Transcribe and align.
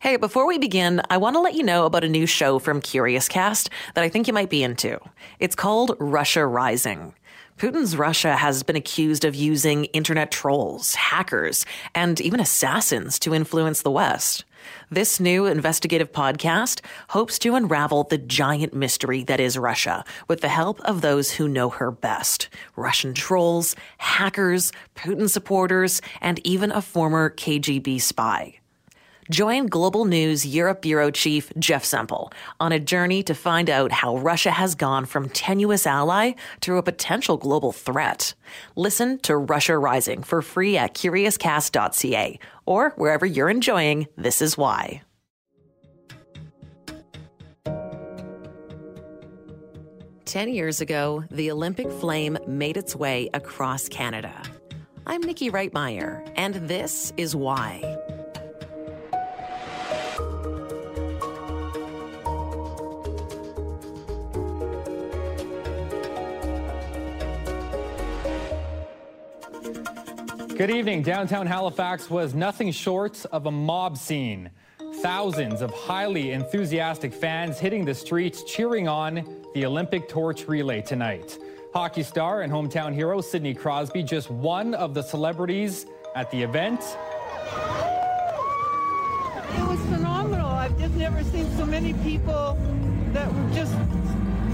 Hey, 0.00 0.16
before 0.16 0.46
we 0.46 0.58
begin, 0.58 1.02
I 1.10 1.16
want 1.16 1.34
to 1.34 1.40
let 1.40 1.54
you 1.54 1.64
know 1.64 1.84
about 1.84 2.04
a 2.04 2.08
new 2.08 2.24
show 2.24 2.60
from 2.60 2.80
Curious 2.80 3.26
Cast 3.26 3.68
that 3.94 4.04
I 4.04 4.08
think 4.08 4.28
you 4.28 4.32
might 4.32 4.48
be 4.48 4.62
into. 4.62 5.00
It's 5.40 5.56
called 5.56 5.96
Russia 5.98 6.46
Rising. 6.46 7.14
Putin's 7.56 7.96
Russia 7.96 8.36
has 8.36 8.62
been 8.62 8.76
accused 8.76 9.24
of 9.24 9.34
using 9.34 9.86
internet 9.86 10.30
trolls, 10.30 10.94
hackers, 10.94 11.66
and 11.96 12.20
even 12.20 12.38
assassins 12.38 13.18
to 13.18 13.34
influence 13.34 13.82
the 13.82 13.90
West. 13.90 14.44
This 14.88 15.18
new 15.18 15.46
investigative 15.46 16.12
podcast 16.12 16.80
hopes 17.08 17.36
to 17.40 17.56
unravel 17.56 18.04
the 18.04 18.18
giant 18.18 18.72
mystery 18.72 19.24
that 19.24 19.40
is 19.40 19.58
Russia 19.58 20.04
with 20.28 20.42
the 20.42 20.48
help 20.48 20.78
of 20.82 21.00
those 21.00 21.32
who 21.32 21.48
know 21.48 21.70
her 21.70 21.90
best 21.90 22.48
Russian 22.76 23.14
trolls, 23.14 23.74
hackers, 23.96 24.70
Putin 24.94 25.28
supporters, 25.28 26.00
and 26.20 26.38
even 26.46 26.70
a 26.70 26.80
former 26.80 27.30
KGB 27.30 28.00
spy. 28.00 28.60
Join 29.30 29.66
Global 29.66 30.06
News 30.06 30.46
Europe 30.46 30.80
Bureau 30.80 31.10
Chief 31.10 31.52
Jeff 31.58 31.84
Semple 31.84 32.32
on 32.60 32.72
a 32.72 32.80
journey 32.80 33.22
to 33.24 33.34
find 33.34 33.68
out 33.68 33.92
how 33.92 34.16
Russia 34.16 34.50
has 34.50 34.74
gone 34.74 35.04
from 35.04 35.28
tenuous 35.28 35.86
ally 35.86 36.32
to 36.62 36.78
a 36.78 36.82
potential 36.82 37.36
global 37.36 37.72
threat. 37.72 38.32
Listen 38.74 39.18
to 39.20 39.36
Russia 39.36 39.76
Rising 39.76 40.22
for 40.22 40.40
free 40.40 40.78
at 40.78 40.94
curiouscast.ca 40.94 42.38
or 42.64 42.90
wherever 42.96 43.26
you're 43.26 43.50
enjoying 43.50 44.06
This 44.16 44.40
Is 44.40 44.56
Why. 44.56 45.02
Ten 50.24 50.48
years 50.48 50.80
ago, 50.80 51.24
the 51.30 51.50
Olympic 51.50 51.90
flame 51.90 52.38
made 52.46 52.78
its 52.78 52.96
way 52.96 53.28
across 53.34 53.88
Canada. 53.88 54.42
I'm 55.06 55.22
Nikki 55.22 55.50
Reitmeyer, 55.50 56.30
and 56.36 56.54
this 56.68 57.14
is 57.16 57.34
why. 57.34 57.97
Good 70.58 70.70
evening. 70.72 71.02
Downtown 71.02 71.46
Halifax 71.46 72.10
was 72.10 72.34
nothing 72.34 72.72
short 72.72 73.24
of 73.30 73.46
a 73.46 73.50
mob 73.50 73.96
scene. 73.96 74.50
Thousands 74.96 75.62
of 75.62 75.70
highly 75.70 76.32
enthusiastic 76.32 77.14
fans 77.14 77.60
hitting 77.60 77.84
the 77.84 77.94
streets 77.94 78.42
cheering 78.42 78.88
on 78.88 79.24
the 79.54 79.64
Olympic 79.64 80.08
torch 80.08 80.48
relay 80.48 80.82
tonight. 80.82 81.38
Hockey 81.72 82.02
star 82.02 82.42
and 82.42 82.52
hometown 82.52 82.92
hero 82.92 83.20
Sidney 83.20 83.54
Crosby, 83.54 84.02
just 84.02 84.32
one 84.32 84.74
of 84.74 84.94
the 84.94 85.02
celebrities 85.02 85.86
at 86.16 86.28
the 86.32 86.42
event. 86.42 86.80
It 89.60 89.64
was 89.64 89.80
phenomenal. 89.82 90.48
I've 90.48 90.76
just 90.76 90.94
never 90.94 91.22
seen 91.22 91.48
so 91.56 91.66
many 91.66 91.94
people 92.02 92.58
that 93.12 93.32
were 93.32 93.54
just 93.54 93.76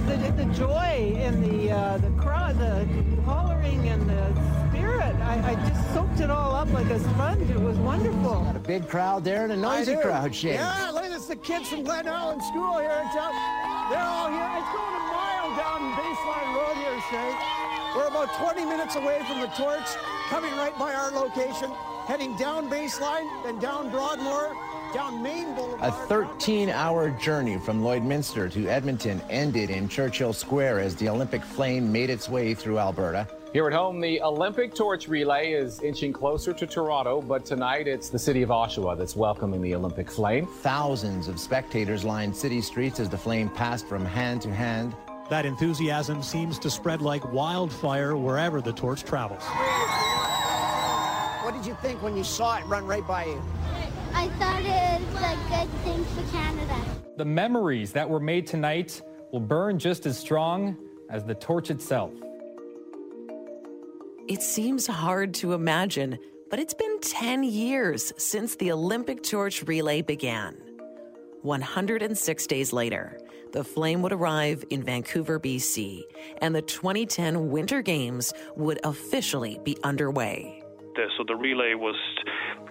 the, 0.07 0.17
the 0.37 0.53
joy 0.53 1.17
and 1.17 1.43
the 1.43 1.71
uh, 1.73 1.97
the 1.97 2.11
crowd, 2.21 2.59
the 2.59 2.85
hollering 3.23 3.89
and 3.89 4.07
the. 4.07 4.64
I, 5.25 5.53
I, 5.53 5.55
just 5.69 5.95
soaked 5.95 6.21
it 6.21 6.31
all 6.31 6.55
up 6.55 6.71
like 6.73 6.91
a 6.91 7.01
sponge. 7.01 7.49
It 7.49 7.59
was 7.59 7.79
wonderful. 7.79 8.45
Got 8.45 8.57
a 8.57 8.59
big 8.59 8.89
crowd 8.89 9.25
there 9.25 9.45
and 9.45 9.53
a 9.53 9.57
noisy 9.57 9.97
crowd, 9.97 10.35
Shane. 10.35 10.55
Yeah, 10.55 10.91
look, 10.91 11.07
it's 11.07 11.27
the 11.27 11.37
kids 11.37 11.69
from 11.69 11.83
Glen 11.83 12.07
Allan 12.07 12.41
School 12.43 12.79
here 12.79 12.91
in 12.91 13.09
town. 13.17 13.33
They're 13.91 14.05
all 14.05 14.29
here. 14.29 14.51
It's 14.61 14.73
going 14.73 14.95
a 14.95 15.05
mile 15.09 15.57
down 15.57 15.93
Baseline 15.97 16.55
Road 16.55 16.77
here, 16.77 17.01
Shane. 17.11 17.65
We're 17.97 18.09
about 18.09 18.35
20 18.35 18.65
minutes 18.67 18.97
away 18.97 19.23
from 19.27 19.41
the 19.41 19.47
torch, 19.49 19.87
coming 20.29 20.53
right 20.57 20.77
by 20.79 20.93
our 20.93 21.11
location, 21.11 21.71
heading 22.07 22.37
down 22.37 22.69
Baseline, 22.69 23.27
then 23.45 23.59
down 23.61 23.91
Broadmoor, 23.91 24.55
down 24.93 25.23
Main 25.23 25.55
Boulevard. 25.55 25.93
A 25.93 26.07
13-hour 26.13 27.11
journey 27.13 27.59
from 27.59 27.83
Lloydminster 27.83 28.53
to 28.53 28.69
Edmonton 28.69 29.23
ended 29.31 29.71
in 29.71 29.89
Churchill 29.89 30.33
Square 30.33 30.81
as 30.81 30.97
the 30.97 31.09
Olympic 31.09 31.43
flame 31.45 31.91
made 31.91 32.11
its 32.11 32.29
way 32.29 32.53
through 32.53 32.79
Alberta. 32.79 33.27
Here 33.55 33.69
at 33.69 33.73
home, 33.73 34.01
the 34.01 34.21
Olympic 34.21 34.75
torch 34.75 35.07
relay 35.07 35.53
is 35.53 35.81
inching 35.81 36.13
closer 36.13 36.53
to 36.53 36.67
Toronto, 36.67 37.23
but 37.23 37.45
tonight 37.45 37.87
it's 37.87 38.09
the 38.09 38.19
city 38.19 38.43
of 38.43 38.49
Oshawa 38.49 38.99
that's 38.99 39.15
welcoming 39.15 39.63
the 39.63 39.77
Olympic 39.77 40.11
flame. 40.11 40.49
Thousands 40.63 41.29
of 41.29 41.39
spectators 41.39 42.03
lined 42.05 42.35
city 42.35 42.61
streets 42.61 42.99
as 42.99 43.09
the 43.09 43.17
flame 43.17 43.49
passed 43.49 43.87
from 43.87 44.05
hand 44.05 44.43
to 44.43 44.53
hand. 44.53 44.97
That 45.31 45.47
enthusiasm 45.47 46.21
seems 46.21 46.59
to 46.59 46.69
spread 46.69 47.01
like 47.01 47.33
wildfire 47.33 48.17
wherever 48.17 48.61
the 48.61 48.73
torch 48.73 49.05
travels. 49.05 49.45
What 51.45 51.55
did 51.55 51.65
you 51.65 51.77
think 51.81 52.03
when 52.03 52.17
you 52.17 52.25
saw 52.25 52.59
it 52.59 52.67
run 52.67 52.85
right 52.85 53.07
by 53.07 53.27
you? 53.27 53.41
I 54.15 54.31
thought 54.31 54.63
it 54.63 55.01
was 55.13 55.23
a 55.23 55.37
good 55.49 55.71
thing 55.85 56.05
for 56.07 56.29
Canada. 56.37 56.75
The 57.17 57.25
memories 57.25 57.93
that 57.93 58.11
were 58.11 58.19
made 58.19 58.49
tonight 58.49 59.01
will 59.31 59.39
burn 59.39 59.79
just 59.79 60.07
as 60.07 60.19
strong 60.19 60.77
as 61.09 61.23
the 61.23 61.37
torch 61.37 61.71
itself. 61.71 62.11
It 64.27 64.41
seems 64.41 64.87
hard 64.87 65.35
to 65.35 65.53
imagine, 65.53 66.19
but 66.49 66.59
it's 66.59 66.73
been 66.73 66.99
10 67.01 67.45
years 67.45 68.11
since 68.17 68.57
the 68.57 68.73
Olympic 68.73 69.23
torch 69.23 69.63
relay 69.65 70.01
began. 70.01 70.57
106 71.43 72.47
days 72.47 72.73
later, 72.73 73.19
the 73.53 73.63
flame 73.63 74.01
would 74.01 74.15
arrive 74.15 74.65
in 74.71 74.83
Vancouver, 74.83 75.39
BC, 75.39 76.05
and 76.39 76.55
the 76.55 76.63
2010 76.63 77.51
Winter 77.51 77.83
Games 77.83 78.33
would 78.57 78.81
officially 78.83 79.61
be 79.63 79.77
underway. 79.85 80.63
So 81.19 81.25
the 81.29 81.37
relay 81.37 81.75
was 81.75 81.97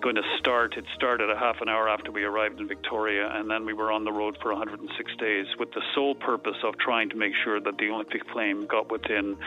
going 0.03 0.15
to 0.15 0.37
start. 0.37 0.75
It 0.75 0.83
started 0.93 1.29
a 1.29 1.37
half 1.37 1.61
an 1.61 1.69
hour 1.69 1.87
after 1.87 2.11
we 2.11 2.25
arrived 2.25 2.59
in 2.59 2.67
Victoria, 2.67 3.29
and 3.33 3.49
then 3.49 3.65
we 3.65 3.71
were 3.71 3.89
on 3.89 4.03
the 4.03 4.11
road 4.11 4.37
for 4.41 4.51
106 4.51 5.15
days 5.15 5.47
with 5.57 5.71
the 5.71 5.81
sole 5.95 6.13
purpose 6.13 6.57
of 6.61 6.77
trying 6.77 7.09
to 7.09 7.15
make 7.15 7.33
sure 7.41 7.61
that 7.61 7.77
the 7.77 7.89
Olympic 7.89 8.29
flame 8.33 8.65
got 8.67 8.91
within, 8.91 9.37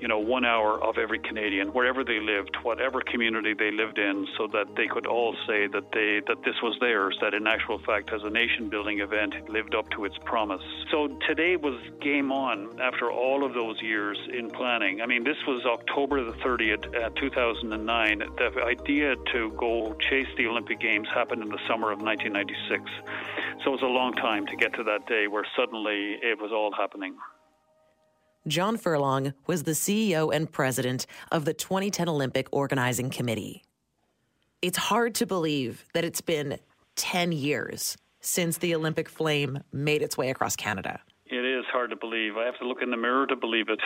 you 0.00 0.08
know, 0.08 0.18
one 0.18 0.44
hour 0.44 0.82
of 0.82 0.98
every 0.98 1.20
Canadian, 1.20 1.68
wherever 1.68 2.02
they 2.02 2.18
lived, 2.18 2.56
whatever 2.64 3.00
community 3.00 3.54
they 3.54 3.70
lived 3.70 3.98
in, 3.98 4.26
so 4.36 4.48
that 4.48 4.66
they 4.76 4.88
could 4.88 5.06
all 5.06 5.36
say 5.46 5.68
that 5.68 5.92
they 5.92 6.20
that 6.26 6.42
this 6.44 6.56
was 6.62 6.76
theirs. 6.80 7.16
That 7.20 7.32
in 7.32 7.46
actual 7.46 7.78
fact, 7.78 8.12
as 8.12 8.24
a 8.24 8.30
nation-building 8.30 8.98
event, 8.98 9.34
it 9.34 9.48
lived 9.48 9.76
up 9.76 9.88
to 9.90 10.04
its 10.04 10.18
promise. 10.24 10.62
So 10.90 11.06
today 11.28 11.54
was 11.54 11.78
game 12.00 12.32
on 12.32 12.80
after 12.80 13.12
all 13.12 13.44
of 13.44 13.54
those 13.54 13.80
years 13.80 14.18
in 14.32 14.50
planning. 14.50 15.00
I 15.00 15.06
mean, 15.06 15.22
this 15.22 15.38
was 15.46 15.64
October 15.64 16.24
the 16.24 16.32
30th, 16.38 16.92
uh, 17.00 17.10
2009. 17.10 18.18
The 18.18 18.64
idea 18.64 19.14
to 19.32 19.52
go 19.52 19.91
chase 19.98 20.26
the 20.36 20.46
Olympic 20.46 20.80
Games 20.80 21.08
happened 21.14 21.42
in 21.42 21.48
the 21.48 21.58
summer 21.68 21.92
of 21.92 22.00
1996. 22.00 22.90
So 23.64 23.70
it 23.70 23.72
was 23.72 23.82
a 23.82 23.86
long 23.86 24.12
time 24.14 24.46
to 24.46 24.56
get 24.56 24.72
to 24.74 24.84
that 24.84 25.06
day 25.06 25.28
where 25.28 25.44
suddenly 25.56 26.18
it 26.22 26.40
was 26.40 26.52
all 26.52 26.72
happening. 26.72 27.14
John 28.48 28.76
Furlong 28.76 29.34
was 29.46 29.62
the 29.62 29.72
CEO 29.72 30.34
and 30.34 30.50
president 30.50 31.06
of 31.30 31.44
the 31.44 31.54
2010 31.54 32.08
Olympic 32.08 32.48
Organizing 32.50 33.08
Committee. 33.10 33.62
It's 34.60 34.78
hard 34.78 35.14
to 35.16 35.26
believe 35.26 35.84
that 35.94 36.04
it's 36.04 36.20
been 36.20 36.58
10 36.96 37.32
years 37.32 37.96
since 38.20 38.58
the 38.58 38.74
Olympic 38.74 39.08
flame 39.08 39.60
made 39.72 40.02
its 40.02 40.16
way 40.16 40.30
across 40.30 40.56
Canada. 40.56 41.00
It 41.26 41.44
is 41.44 41.64
hard 41.72 41.90
to 41.90 41.96
believe. 41.96 42.36
I 42.36 42.44
have 42.44 42.58
to 42.58 42.66
look 42.66 42.82
in 42.82 42.90
the 42.90 42.96
mirror 42.96 43.26
to 43.26 43.36
believe 43.36 43.66
it. 43.68 43.80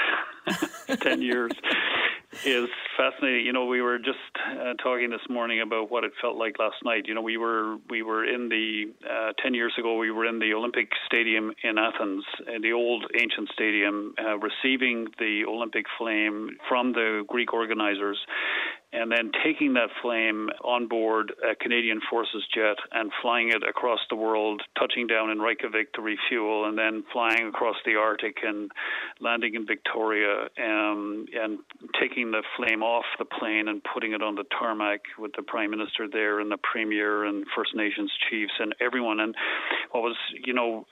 10 1.01 1.23
years 1.23 1.53
is 2.45 2.69
fascinating. 2.97 3.47
You 3.47 3.53
know, 3.53 3.67
we 3.67 3.81
were 3.81 3.99
just 3.99 4.19
uh, 4.61 4.75
talking 4.83 5.11
this 5.11 5.27
morning 5.29 5.61
about 5.61 5.91
what 5.91 6.05
it 6.05 6.13
felt 6.21 6.37
like 6.37 6.59
last 6.59 6.77
night. 6.85 7.05
You 7.07 7.15
know, 7.15 7.21
we 7.21 7.37
were 7.37 7.77
we 7.89 8.03
were 8.03 8.25
in 8.25 8.49
the 8.49 8.93
uh, 9.09 9.33
10 9.43 9.55
years 9.55 9.73
ago 9.79 9.97
we 9.97 10.11
were 10.11 10.27
in 10.27 10.39
the 10.39 10.53
Olympic 10.55 10.91
Stadium 11.07 11.53
in 11.63 11.79
Athens, 11.79 12.25
in 12.55 12.63
the 12.63 12.73
old 12.73 13.05
ancient 13.21 13.49
stadium, 13.53 14.15
uh, 14.19 14.39
receiving 14.39 15.07
the 15.19 15.45
Olympic 15.49 15.87
flame 15.99 16.57
from 16.69 16.93
the 16.93 17.25
Greek 17.29 17.53
organizers 17.53 18.19
and 18.93 19.11
then 19.11 19.31
taking 19.45 19.75
that 19.75 19.89
flame 20.01 20.49
on 20.65 20.89
board 20.89 21.33
a 21.43 21.55
Canadian 21.57 22.01
Forces 22.09 22.45
jet 22.55 22.77
and 22.93 23.11
flying 23.21 23.51
it 23.51 23.63
across 23.69 23.99
the 24.09 24.17
world, 24.17 24.63
touching 24.79 25.07
down 25.07 25.31
in 25.31 25.39
Reykjavik 25.39 25.93
to 25.95 26.03
refuel, 26.03 26.67
and 26.67 26.79
then 26.79 27.05
flying 27.13 27.47
across 27.49 27.77
the 27.85 27.97
Arctic 27.97 28.39
and 28.43 28.71
landing 29.21 29.55
in 29.55 29.67
Victoria, 29.67 30.49
um, 30.59 31.27
and 31.35 31.59
taking 32.01 32.31
the 32.31 32.43
flame 32.57 32.83
off 32.83 33.05
the 33.19 33.25
plane 33.25 33.69
and 33.69 33.83
putting 33.93 34.13
it 34.13 34.23
on 34.23 34.35
the 34.35 34.45
tarmac 34.59 35.01
with 35.19 35.33
the 35.37 35.43
Prime 35.43 35.71
Minister 35.71 36.07
there 36.11 36.41
and 36.41 36.51
the 36.51 36.59
Premier 36.59 37.25
and 37.25 37.45
First 37.55 37.75
Nations 37.75 38.13
chiefs 38.31 38.53
and 38.59 38.75
everyone. 38.81 39.21
And 39.21 39.35
what 39.91 40.03
was, 40.03 40.17
you 40.45 40.55
know, 40.55 40.87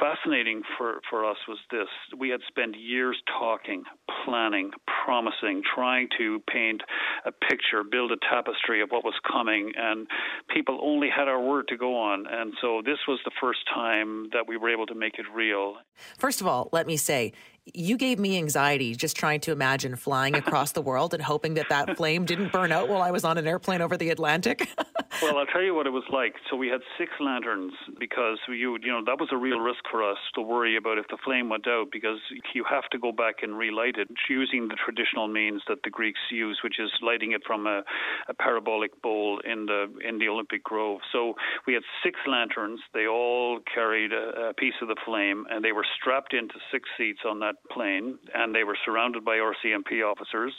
fascinating 0.00 0.62
for, 0.78 1.00
for 1.10 1.28
us 1.28 1.36
was 1.46 1.58
this: 1.70 1.88
we 2.16 2.30
had 2.30 2.40
spent 2.48 2.76
years 2.78 3.20
talking, 3.38 3.84
planning, 4.24 4.70
promising, 5.04 5.62
trying 5.74 6.08
to 6.18 6.40
paint 6.50 6.82
a 7.24 7.32
picture, 7.32 7.82
build 7.84 8.12
a 8.12 8.16
tapestry 8.28 8.82
of 8.82 8.90
what 8.90 9.04
was 9.04 9.14
coming, 9.30 9.72
and 9.76 10.06
people 10.48 10.78
only 10.82 11.08
had 11.08 11.28
our 11.28 11.40
word 11.40 11.68
to 11.68 11.76
go 11.76 11.96
on. 11.96 12.26
And 12.30 12.54
so 12.60 12.82
this 12.84 12.98
was 13.06 13.18
the 13.24 13.30
first 13.40 13.60
time 13.72 14.30
that 14.32 14.46
we 14.46 14.56
were 14.56 14.70
able 14.70 14.86
to 14.86 14.94
make 14.94 15.18
it 15.18 15.26
real. 15.34 15.76
First 16.18 16.40
of 16.40 16.46
all, 16.46 16.68
let 16.72 16.86
me 16.86 16.96
say, 16.96 17.32
you 17.74 17.96
gave 17.96 18.18
me 18.18 18.36
anxiety 18.38 18.94
just 18.94 19.16
trying 19.16 19.40
to 19.40 19.52
imagine 19.52 19.96
flying 19.96 20.34
across 20.34 20.72
the 20.72 20.82
world 20.82 21.14
and 21.14 21.22
hoping 21.22 21.54
that 21.54 21.68
that 21.68 21.96
flame 21.96 22.24
didn't 22.24 22.52
burn 22.52 22.72
out 22.72 22.88
while 22.88 23.02
I 23.02 23.10
was 23.10 23.24
on 23.24 23.38
an 23.38 23.46
airplane 23.46 23.80
over 23.80 23.96
the 23.96 24.10
Atlantic. 24.10 24.68
well, 25.22 25.38
I'll 25.38 25.46
tell 25.46 25.62
you 25.62 25.74
what 25.74 25.86
it 25.86 25.90
was 25.90 26.04
like. 26.10 26.34
So 26.48 26.56
we 26.56 26.68
had 26.68 26.80
six 26.96 27.10
lanterns 27.20 27.72
because 27.98 28.38
you 28.48 28.78
you 28.82 28.92
know 28.92 29.02
that 29.04 29.18
was 29.18 29.28
a 29.32 29.36
real 29.36 29.58
risk 29.58 29.80
for 29.90 30.08
us 30.08 30.18
to 30.34 30.40
worry 30.40 30.76
about 30.76 30.98
if 30.98 31.08
the 31.08 31.18
flame 31.24 31.48
went 31.48 31.66
out 31.66 31.88
because 31.90 32.18
you 32.54 32.64
have 32.68 32.88
to 32.92 32.98
go 32.98 33.10
back 33.10 33.42
and 33.42 33.58
relight 33.58 33.96
it 33.98 34.08
using 34.28 34.68
the 34.68 34.76
traditional 34.84 35.26
means 35.26 35.62
that 35.68 35.82
the 35.82 35.90
Greeks 35.90 36.20
use, 36.30 36.60
which 36.62 36.78
is 36.78 36.90
lighting 37.02 37.32
it 37.32 37.42
from 37.46 37.66
a, 37.66 37.82
a 38.28 38.34
parabolic 38.34 39.00
bowl 39.02 39.40
in 39.44 39.66
the 39.66 39.92
in 40.06 40.18
the 40.18 40.28
Olympic 40.28 40.62
Grove. 40.62 41.00
So 41.12 41.34
we 41.66 41.74
had 41.74 41.82
six 42.04 42.18
lanterns. 42.26 42.80
They 42.94 43.06
all 43.06 43.60
carried 43.74 44.12
a, 44.12 44.50
a 44.50 44.54
piece 44.54 44.78
of 44.80 44.88
the 44.88 44.96
flame, 45.04 45.44
and 45.50 45.64
they 45.64 45.72
were 45.72 45.86
strapped 46.00 46.34
into 46.34 46.54
six 46.70 46.88
seats 46.96 47.20
on 47.28 47.40
that 47.40 47.56
plane, 47.70 48.18
and 48.34 48.54
they 48.54 48.64
were 48.64 48.76
surrounded 48.84 49.24
by 49.24 49.36
RCMP 49.36 50.08
officers. 50.08 50.54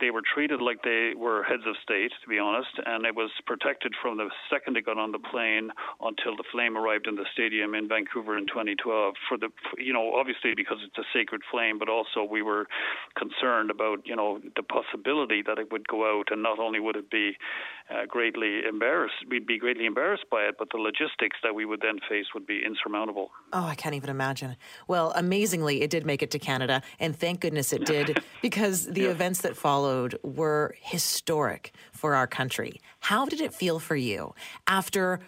They 0.00 0.10
were 0.10 0.22
treated 0.34 0.60
like 0.60 0.82
they 0.82 1.12
were 1.16 1.44
heads 1.44 1.62
of 1.66 1.76
state, 1.82 2.10
to 2.22 2.28
be 2.28 2.38
honest, 2.38 2.70
and 2.84 3.06
it 3.06 3.14
was 3.14 3.30
protected 3.46 3.91
from 4.00 4.16
the 4.18 4.28
second 4.50 4.76
it 4.76 4.86
got 4.86 4.98
on 4.98 5.12
the 5.12 5.18
plane 5.18 5.70
until 6.00 6.36
the 6.36 6.44
flame 6.50 6.76
arrived 6.76 7.06
in 7.06 7.16
the 7.16 7.26
stadium 7.32 7.74
in 7.74 7.88
Vancouver 7.88 8.36
in 8.36 8.46
2012. 8.46 9.14
For 9.28 9.36
the, 9.38 9.48
you 9.78 9.92
know, 9.92 10.14
obviously 10.14 10.54
because 10.54 10.78
it's 10.84 10.98
a 10.98 11.06
sacred 11.12 11.42
flame, 11.50 11.78
but 11.78 11.88
also 11.88 12.24
we 12.24 12.42
were 12.42 12.66
concerned 13.16 13.70
about, 13.70 14.06
you 14.06 14.16
know, 14.16 14.40
the 14.56 14.62
possibility 14.62 15.42
that 15.42 15.58
it 15.58 15.72
would 15.72 15.86
go 15.88 16.18
out, 16.18 16.28
and 16.30 16.42
not 16.42 16.58
only 16.58 16.80
would 16.80 16.96
it 16.96 17.10
be 17.10 17.36
uh, 17.90 18.06
greatly 18.06 18.60
embarrassed, 18.68 19.14
we'd 19.28 19.46
be 19.46 19.58
greatly 19.58 19.86
embarrassed 19.86 20.24
by 20.30 20.42
it, 20.42 20.56
but 20.58 20.68
the 20.70 20.78
logistics 20.78 21.36
that 21.42 21.54
we 21.54 21.64
would 21.64 21.80
then 21.80 21.98
face 22.08 22.26
would 22.34 22.46
be 22.46 22.62
insurmountable. 22.64 23.30
Oh, 23.52 23.64
I 23.64 23.74
can't 23.74 23.94
even 23.94 24.10
imagine. 24.10 24.56
Well, 24.88 25.12
amazingly, 25.16 25.82
it 25.82 25.90
did 25.90 26.06
make 26.06 26.22
it 26.22 26.30
to 26.32 26.38
Canada, 26.38 26.82
and 26.98 27.16
thank 27.16 27.40
goodness 27.40 27.72
it 27.72 27.84
did, 27.84 28.22
because 28.42 28.86
the 28.86 29.02
yeah. 29.02 29.10
events 29.10 29.42
that 29.42 29.56
followed 29.56 30.18
were 30.22 30.74
historic 30.80 31.72
for 31.92 32.14
our 32.14 32.26
country. 32.26 32.80
How 33.00 33.26
did 33.26 33.40
it 33.40 33.54
feel 33.54 33.78
for 33.82 33.96
you 33.96 34.34
after? 34.66 35.20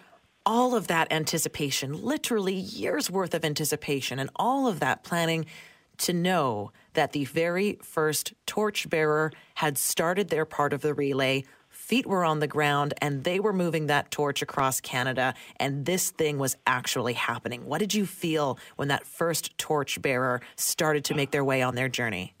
All 0.47 0.75
of 0.75 0.85
that 0.85 1.11
anticipation, 1.11 2.05
literally 2.05 2.53
years 2.53 3.09
worth 3.09 3.33
of 3.33 3.43
anticipation, 3.43 4.19
and 4.19 4.29
all 4.35 4.67
of 4.67 4.79
that 4.79 5.03
planning 5.03 5.47
to 5.97 6.13
know 6.13 6.71
that 6.93 7.13
the 7.13 7.25
very 7.25 7.79
first 7.81 8.33
torchbearer 8.45 9.31
had 9.55 9.77
started 9.77 10.29
their 10.29 10.45
part 10.45 10.71
of 10.71 10.81
the 10.81 10.93
relay 10.93 11.43
feet 11.69 12.05
were 12.05 12.25
on 12.25 12.39
the 12.39 12.47
ground 12.47 12.93
and 12.99 13.23
they 13.23 13.39
were 13.39 13.53
moving 13.53 13.87
that 13.87 14.09
torch 14.09 14.41
across 14.41 14.81
Canada 14.81 15.33
and 15.59 15.85
this 15.85 16.09
thing 16.09 16.39
was 16.39 16.57
actually 16.65 17.13
happening. 17.13 17.65
What 17.65 17.79
did 17.79 17.93
you 17.93 18.05
feel 18.05 18.57
when 18.75 18.87
that 18.87 19.05
first 19.05 19.55
torch 19.57 20.01
bearer 20.01 20.41
started 20.55 21.03
to 21.05 21.15
make 21.15 21.31
their 21.31 21.43
way 21.43 21.61
on 21.61 21.75
their 21.75 21.89
journey? 21.89 22.33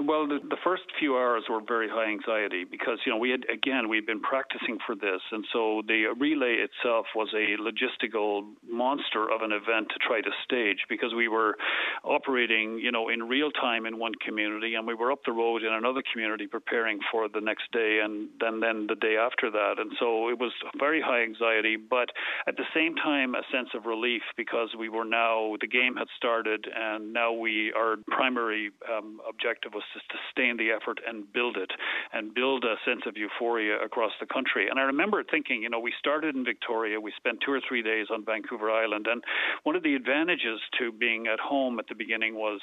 Well, 0.00 0.26
the, 0.26 0.38
the, 0.48 0.56
first 0.64 0.84
few 0.98 1.16
hours 1.16 1.44
were 1.50 1.60
very 1.60 1.88
high 1.88 2.08
anxiety 2.08 2.64
because 2.64 2.98
you 3.04 3.12
know 3.12 3.18
we 3.18 3.28
had 3.28 3.44
again 3.52 3.90
we'd 3.90 4.06
been 4.06 4.20
practicing 4.20 4.78
for 4.86 4.94
this, 4.94 5.20
and 5.30 5.44
so 5.52 5.82
the 5.86 6.06
relay 6.18 6.64
itself 6.64 7.06
was 7.14 7.28
a 7.34 7.60
logistical 7.60 8.48
monster 8.66 9.30
of 9.30 9.42
an 9.42 9.52
event 9.52 9.88
to 9.90 9.98
try 10.00 10.22
to 10.22 10.30
stage 10.44 10.78
because 10.88 11.12
we 11.14 11.28
were 11.28 11.56
operating 12.04 12.78
you 12.78 12.90
know 12.90 13.10
in 13.10 13.28
real 13.28 13.50
time 13.50 13.84
in 13.84 13.98
one 13.98 14.14
community, 14.24 14.76
and 14.76 14.86
we 14.86 14.94
were 14.94 15.12
up 15.12 15.20
the 15.26 15.32
road 15.32 15.62
in 15.62 15.74
another 15.74 16.02
community 16.10 16.46
preparing 16.46 16.98
for 17.10 17.28
the 17.28 17.40
next 17.40 17.70
day, 17.72 18.00
and 18.02 18.30
then 18.40 18.60
then 18.60 18.86
the 18.88 18.96
day 18.96 19.16
after 19.18 19.50
that, 19.50 19.74
and 19.76 19.92
so 20.00 20.30
it 20.30 20.38
was 20.38 20.52
very 20.78 21.02
high 21.02 21.22
anxiety, 21.22 21.76
but 21.76 22.08
at 22.46 22.56
the 22.56 22.64
same 22.74 22.94
time 22.96 23.34
a 23.34 23.42
sense 23.52 23.68
of 23.74 23.84
relief 23.84 24.22
because 24.38 24.70
we 24.78 24.88
were 24.88 25.04
now 25.04 25.54
the 25.60 25.66
game 25.66 25.96
had 25.96 26.08
started, 26.16 26.64
and 26.74 27.12
now 27.12 27.30
we 27.30 27.74
our 27.76 27.96
primary 28.08 28.70
um, 28.90 29.20
objective 29.28 29.74
was 29.74 29.81
to 29.94 30.00
sustain 30.10 30.56
the 30.56 30.70
effort 30.70 31.00
and 31.06 31.30
build 31.32 31.56
it 31.56 31.70
and 32.12 32.34
build 32.34 32.64
a 32.64 32.76
sense 32.84 33.02
of 33.06 33.16
euphoria 33.16 33.80
across 33.82 34.12
the 34.20 34.26
country. 34.26 34.68
And 34.68 34.78
I 34.78 34.82
remember 34.82 35.22
thinking, 35.24 35.62
you 35.62 35.70
know, 35.70 35.80
we 35.80 35.92
started 35.98 36.34
in 36.34 36.44
Victoria, 36.44 37.00
we 37.00 37.12
spent 37.16 37.38
two 37.44 37.52
or 37.52 37.60
three 37.66 37.82
days 37.82 38.06
on 38.10 38.24
Vancouver 38.24 38.70
Island, 38.70 39.06
and 39.08 39.22
one 39.64 39.76
of 39.76 39.82
the 39.82 39.94
advantages 39.94 40.60
to 40.78 40.92
being 40.92 41.26
at 41.26 41.40
home 41.40 41.78
at 41.78 41.88
the 41.88 41.94
beginning 41.94 42.34
was, 42.34 42.60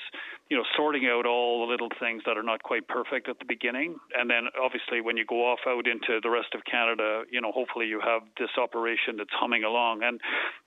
you 0.49 0.57
know, 0.57 0.63
sorting 0.75 1.07
out 1.07 1.25
all 1.25 1.65
the 1.65 1.71
little 1.71 1.89
things 1.99 2.23
that 2.25 2.37
are 2.37 2.43
not 2.43 2.63
quite 2.63 2.87
perfect 2.87 3.27
at 3.27 3.39
the 3.39 3.45
beginning. 3.45 3.95
And 4.15 4.29
then 4.29 4.47
obviously 4.61 5.01
when 5.01 5.17
you 5.17 5.25
go 5.25 5.45
off 5.45 5.59
out 5.67 5.87
into 5.87 6.19
the 6.21 6.29
rest 6.29 6.53
of 6.53 6.61
Canada, 6.69 7.23
you 7.31 7.41
know, 7.41 7.51
hopefully 7.51 7.87
you 7.87 7.99
have 7.99 8.21
this 8.37 8.49
operation 8.57 9.17
that's 9.17 9.33
humming 9.33 9.63
along. 9.63 10.03
And 10.03 10.19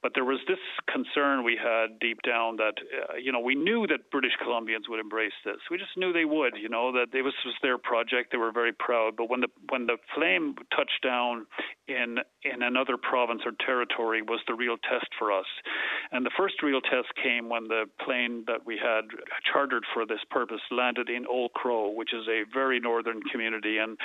but 0.02 0.12
there 0.14 0.24
was 0.24 0.40
this 0.48 0.58
concern 0.90 1.44
we 1.44 1.56
had 1.56 1.98
deep 2.00 2.18
down 2.26 2.56
that, 2.56 2.74
uh, 2.82 3.14
you 3.16 3.30
know, 3.30 3.40
we 3.40 3.54
knew 3.54 3.86
that 3.86 4.10
British 4.10 4.32
Columbians 4.42 4.88
would 4.88 4.98
embrace 4.98 5.36
this. 5.44 5.58
We 5.70 5.78
just 5.78 5.96
knew 5.96 6.12
they 6.12 6.24
would 6.24 6.41
would, 6.42 6.60
you 6.60 6.68
know, 6.68 6.92
that 6.92 7.14
it 7.16 7.22
was, 7.22 7.34
was 7.44 7.54
their 7.62 7.78
project. 7.78 8.32
They 8.32 8.38
were 8.38 8.52
very 8.52 8.72
proud. 8.72 9.16
But 9.16 9.30
when 9.30 9.40
the 9.40 9.48
when 9.68 9.86
the 9.86 9.96
flame 10.14 10.56
touched 10.74 11.02
down 11.02 11.46
in 11.88 12.18
in 12.42 12.62
another 12.62 12.96
province 12.96 13.42
or 13.44 13.52
territory 13.64 14.22
was 14.22 14.40
the 14.46 14.54
real 14.54 14.76
test 14.76 15.08
for 15.18 15.32
us. 15.32 15.46
And 16.10 16.26
the 16.26 16.30
first 16.36 16.62
real 16.62 16.80
test 16.80 17.08
came 17.22 17.48
when 17.48 17.64
the 17.64 17.84
plane 18.04 18.44
that 18.46 18.66
we 18.66 18.76
had 18.76 19.04
chartered 19.52 19.84
for 19.94 20.04
this 20.06 20.20
purpose 20.30 20.60
landed 20.70 21.08
in 21.08 21.26
Old 21.26 21.52
Crow, 21.52 21.90
which 21.90 22.12
is 22.12 22.26
a 22.28 22.42
very 22.52 22.80
northern 22.80 23.20
community. 23.30 23.78
And 23.78 23.96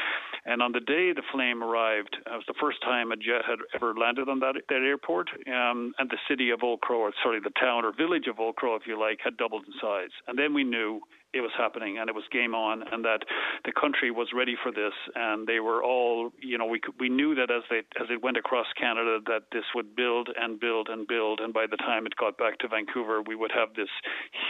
and 0.45 0.61
on 0.61 0.71
the 0.71 0.79
day 0.79 1.13
the 1.13 1.23
flame 1.31 1.63
arrived, 1.63 2.17
it 2.25 2.29
was 2.29 2.45
the 2.47 2.59
first 2.59 2.81
time 2.83 3.11
a 3.11 3.17
jet 3.17 3.43
had 3.47 3.59
ever 3.73 3.93
landed 3.95 4.29
on 4.29 4.39
that 4.39 4.55
that 4.69 4.81
airport. 4.81 5.29
Um, 5.47 5.93
and 5.97 6.09
the 6.09 6.21
city 6.29 6.51
of 6.51 6.63
Old 6.63 6.81
Crow, 6.81 6.99
or 6.99 7.13
sorry, 7.23 7.39
the 7.39 7.57
town 7.59 7.85
or 7.85 7.91
village 7.91 8.27
of 8.27 8.39
Old 8.39 8.55
Crow, 8.55 8.75
if 8.75 8.83
you 8.85 8.99
like, 8.99 9.19
had 9.23 9.37
doubled 9.37 9.63
in 9.65 9.73
size. 9.81 10.13
And 10.27 10.37
then 10.37 10.53
we 10.53 10.63
knew 10.63 11.01
it 11.33 11.41
was 11.41 11.51
happening 11.57 11.97
and 11.97 12.09
it 12.09 12.15
was 12.15 12.23
game 12.31 12.55
on 12.55 12.83
and 12.91 13.03
that 13.03 13.19
the 13.65 13.71
country 13.71 14.11
was 14.11 14.29
ready 14.33 14.55
for 14.61 14.71
this 14.71 14.93
and 15.15 15.45
they 15.47 15.59
were 15.59 15.83
all 15.83 16.31
you 16.41 16.57
know 16.57 16.65
we 16.65 16.79
we 16.99 17.09
knew 17.09 17.35
that 17.35 17.51
as 17.51 17.63
they 17.69 17.79
as 18.01 18.07
it 18.09 18.23
went 18.23 18.37
across 18.37 18.67
Canada 18.79 19.19
that 19.25 19.43
this 19.51 19.65
would 19.75 19.95
build 19.95 20.29
and 20.39 20.59
build 20.59 20.87
and 20.89 21.07
build 21.07 21.39
and 21.39 21.53
by 21.53 21.65
the 21.69 21.77
time 21.77 22.05
it 22.05 22.15
got 22.15 22.37
back 22.37 22.57
to 22.59 22.67
Vancouver 22.67 23.21
we 23.21 23.35
would 23.35 23.51
have 23.51 23.73
this 23.75 23.89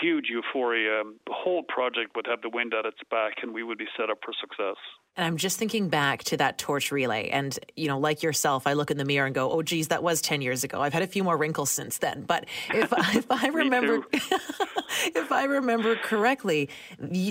huge 0.02 0.26
euphoria 0.30 1.04
the 1.26 1.34
whole 1.34 1.64
project 1.64 2.16
would 2.16 2.28
have 2.28 2.42
the 2.42 2.50
wind 2.50 2.74
at 2.74 2.86
its 2.86 3.02
back 3.10 3.34
and 3.42 3.54
we 3.54 3.64
would 3.64 3.78
be 3.78 3.88
set 3.98 4.10
up 4.10 4.20
for 4.24 4.34
success 4.40 4.78
and 5.18 5.26
I'm 5.26 5.38
just 5.38 5.58
thinking 5.58 5.90
back 5.90 6.24
to 6.26 6.38
that 6.38 6.60
torch 6.60 6.92
relay. 6.92 7.30
And, 7.30 7.58
you 7.76 7.88
know, 7.88 7.98
like 7.98 8.22
yourself, 8.22 8.68
I 8.68 8.74
look 8.74 8.92
in 8.92 8.98
the 8.98 9.06
mirror 9.06 9.26
and 9.26 9.34
go, 9.34 9.52
oh, 9.52 9.64
geez, 9.64 9.88
that 9.88 10.04
was 10.04 10.22
10 10.22 10.44
years 10.44 10.64
ago. 10.64 10.80
I've 10.80 10.94
had 10.94 11.02
a 11.02 11.08
few 11.08 11.24
more 11.24 11.36
wrinkles 11.36 11.72
since 11.72 11.98
then. 11.98 12.22
But 12.22 12.46
if, 12.70 12.94
if 13.16 13.26
I 13.32 13.48
remember, 13.54 14.06
if 14.14 15.32
I 15.32 15.46
remember 15.46 15.96
correctly, 15.96 16.67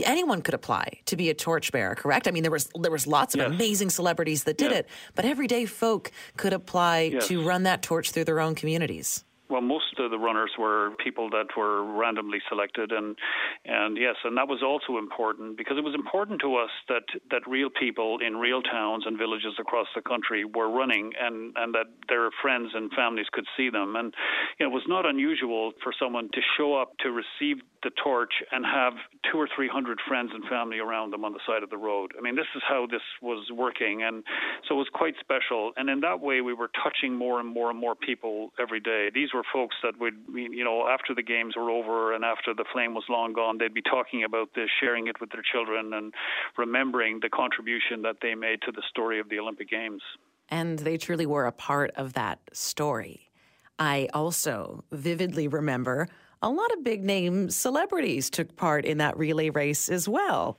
anyone 0.05 0.43
could 0.43 0.55
apply 0.55 1.01
to 1.07 1.17
be 1.17 1.31
a 1.31 1.35
torchbearer, 1.35 1.95
correct? 1.95 2.29
I 2.29 2.31
mean, 2.31 2.43
there 2.43 2.53
was, 2.53 2.71
there 2.81 2.91
was 2.91 3.07
lots 3.07 3.35
of 3.35 3.41
yes. 3.41 3.51
amazing 3.51 3.91
celebrities 3.91 4.45
that 4.45 4.59
did 4.59 4.71
yes. 4.71 4.81
it, 4.81 4.89
but 5.15 5.25
everyday 5.25 5.67
folk 5.67 6.11
could 6.37 6.53
apply 6.53 7.11
yes. 7.13 7.29
to 7.29 7.47
run 7.47 7.65
that 7.65 7.83
torch 7.83 8.11
through 8.11 8.25
their 8.25 8.41
own 8.41 8.55
communities. 8.55 9.25
Well, 9.49 9.61
most 9.61 9.99
of 9.99 10.11
the 10.11 10.19
runners 10.19 10.51
were 10.59 10.91
people 11.03 11.31
that 11.31 11.47
were 11.57 11.85
randomly 11.85 12.39
selected, 12.49 12.91
and 12.91 13.17
and 13.65 13.97
yes, 13.97 14.17
and 14.25 14.37
that 14.37 14.49
was 14.49 14.63
also 14.63 14.99
important 14.99 15.57
because 15.57 15.79
it 15.79 15.85
was 15.85 15.95
important 15.95 16.41
to 16.41 16.57
us 16.57 16.71
that 16.89 17.05
that 17.31 17.47
real 17.47 17.71
people 17.71 18.19
in 18.27 18.37
real 18.37 18.61
towns 18.61 19.05
and 19.07 19.17
villages 19.17 19.55
across 19.61 19.87
the 19.95 20.03
country 20.03 20.45
were 20.45 20.69
running, 20.69 21.13
and 21.21 21.55
and 21.57 21.75
that 21.75 21.87
their 22.09 22.31
friends 22.43 22.71
and 22.75 22.91
families 22.93 23.27
could 23.33 23.47
see 23.57 23.71
them, 23.71 23.95
and 23.95 24.15
you 24.59 24.67
know, 24.67 24.73
it 24.73 24.75
was 24.75 24.89
not 24.89 25.07
unusual 25.07 25.73
for 25.81 25.93
someone 25.97 26.29
to 26.33 26.41
show 26.57 26.75
up 26.75 26.99
to 26.99 27.11
receive 27.13 27.63
the 27.85 27.91
torch 28.03 28.43
and 28.51 28.67
have 28.67 28.95
two 29.31 29.39
or 29.39 29.49
three 29.55 29.69
hundred 29.69 30.01
friends 30.09 30.33
and 30.35 30.45
family 30.47 30.81
around 30.81 31.13
them 31.13 31.25
on 31.25 31.33
the 31.33 31.41
side 31.47 31.63
of 31.63 31.71
the 31.71 31.77
road. 31.77 32.13
I 32.19 32.21
mean, 32.21 32.35
this 32.35 32.51
is 32.57 32.63
how 32.69 32.89
this 32.91 33.03
was 33.23 33.49
working, 33.53 34.03
and 34.03 34.25
so 34.67 34.75
it 34.75 34.79
was 34.79 34.89
quite 34.93 35.15
special. 35.21 35.71
And 35.77 35.89
in 35.89 36.01
that 36.01 36.21
way, 36.21 36.41
we 36.41 36.53
were 36.53 36.71
touching 36.83 37.15
more 37.15 37.39
and 37.39 37.49
more 37.49 37.71
and 37.71 37.79
more 37.79 37.95
people 37.95 38.51
every 38.59 38.81
day. 38.81 39.11
These 39.15 39.36
were 39.37 39.45
folks 39.53 39.77
that 39.83 39.99
would, 40.01 40.15
you 40.35 40.65
know, 40.65 40.89
after 40.89 41.15
the 41.15 41.23
games 41.23 41.55
were 41.57 41.71
over 41.71 42.15
and 42.15 42.25
after 42.25 42.55
the 42.55 42.65
flame 42.73 42.95
was 42.95 43.05
long 43.09 43.33
gone, 43.33 43.59
they'd 43.59 43.75
be 43.75 43.83
talking 43.83 44.25
about 44.25 44.49
this, 44.55 44.69
sharing 44.81 45.07
it 45.07 45.21
with 45.21 45.31
their 45.31 45.43
children, 45.53 45.93
and 45.93 46.15
remembering 46.57 47.21
the 47.21 47.29
contribution 47.29 48.03
that 48.03 48.17
they 48.23 48.35
made 48.35 48.63
to 48.63 48.73
the 48.73 48.83
story 48.89 49.21
of 49.21 49.29
the 49.29 49.39
Olympic 49.39 49.69
Games. 49.69 50.03
And 50.49 50.79
they 50.79 50.97
truly 50.97 51.27
were 51.27 51.47
a 51.47 51.53
part 51.53 51.91
of 51.97 52.15
that 52.15 52.39
story. 52.53 53.31
I 53.79 54.09
also 54.15 54.85
vividly 54.91 55.49
remember 55.49 56.09
a 56.43 56.49
lot 56.49 56.73
of 56.73 56.85
big 56.85 57.05
name 57.05 57.51
celebrities 57.51 58.31
took 58.31 58.57
part 58.57 58.85
in 58.85 58.99
that 58.99 59.17
relay 59.19 59.51
race 59.51 59.89
as 59.89 60.09
well. 60.09 60.59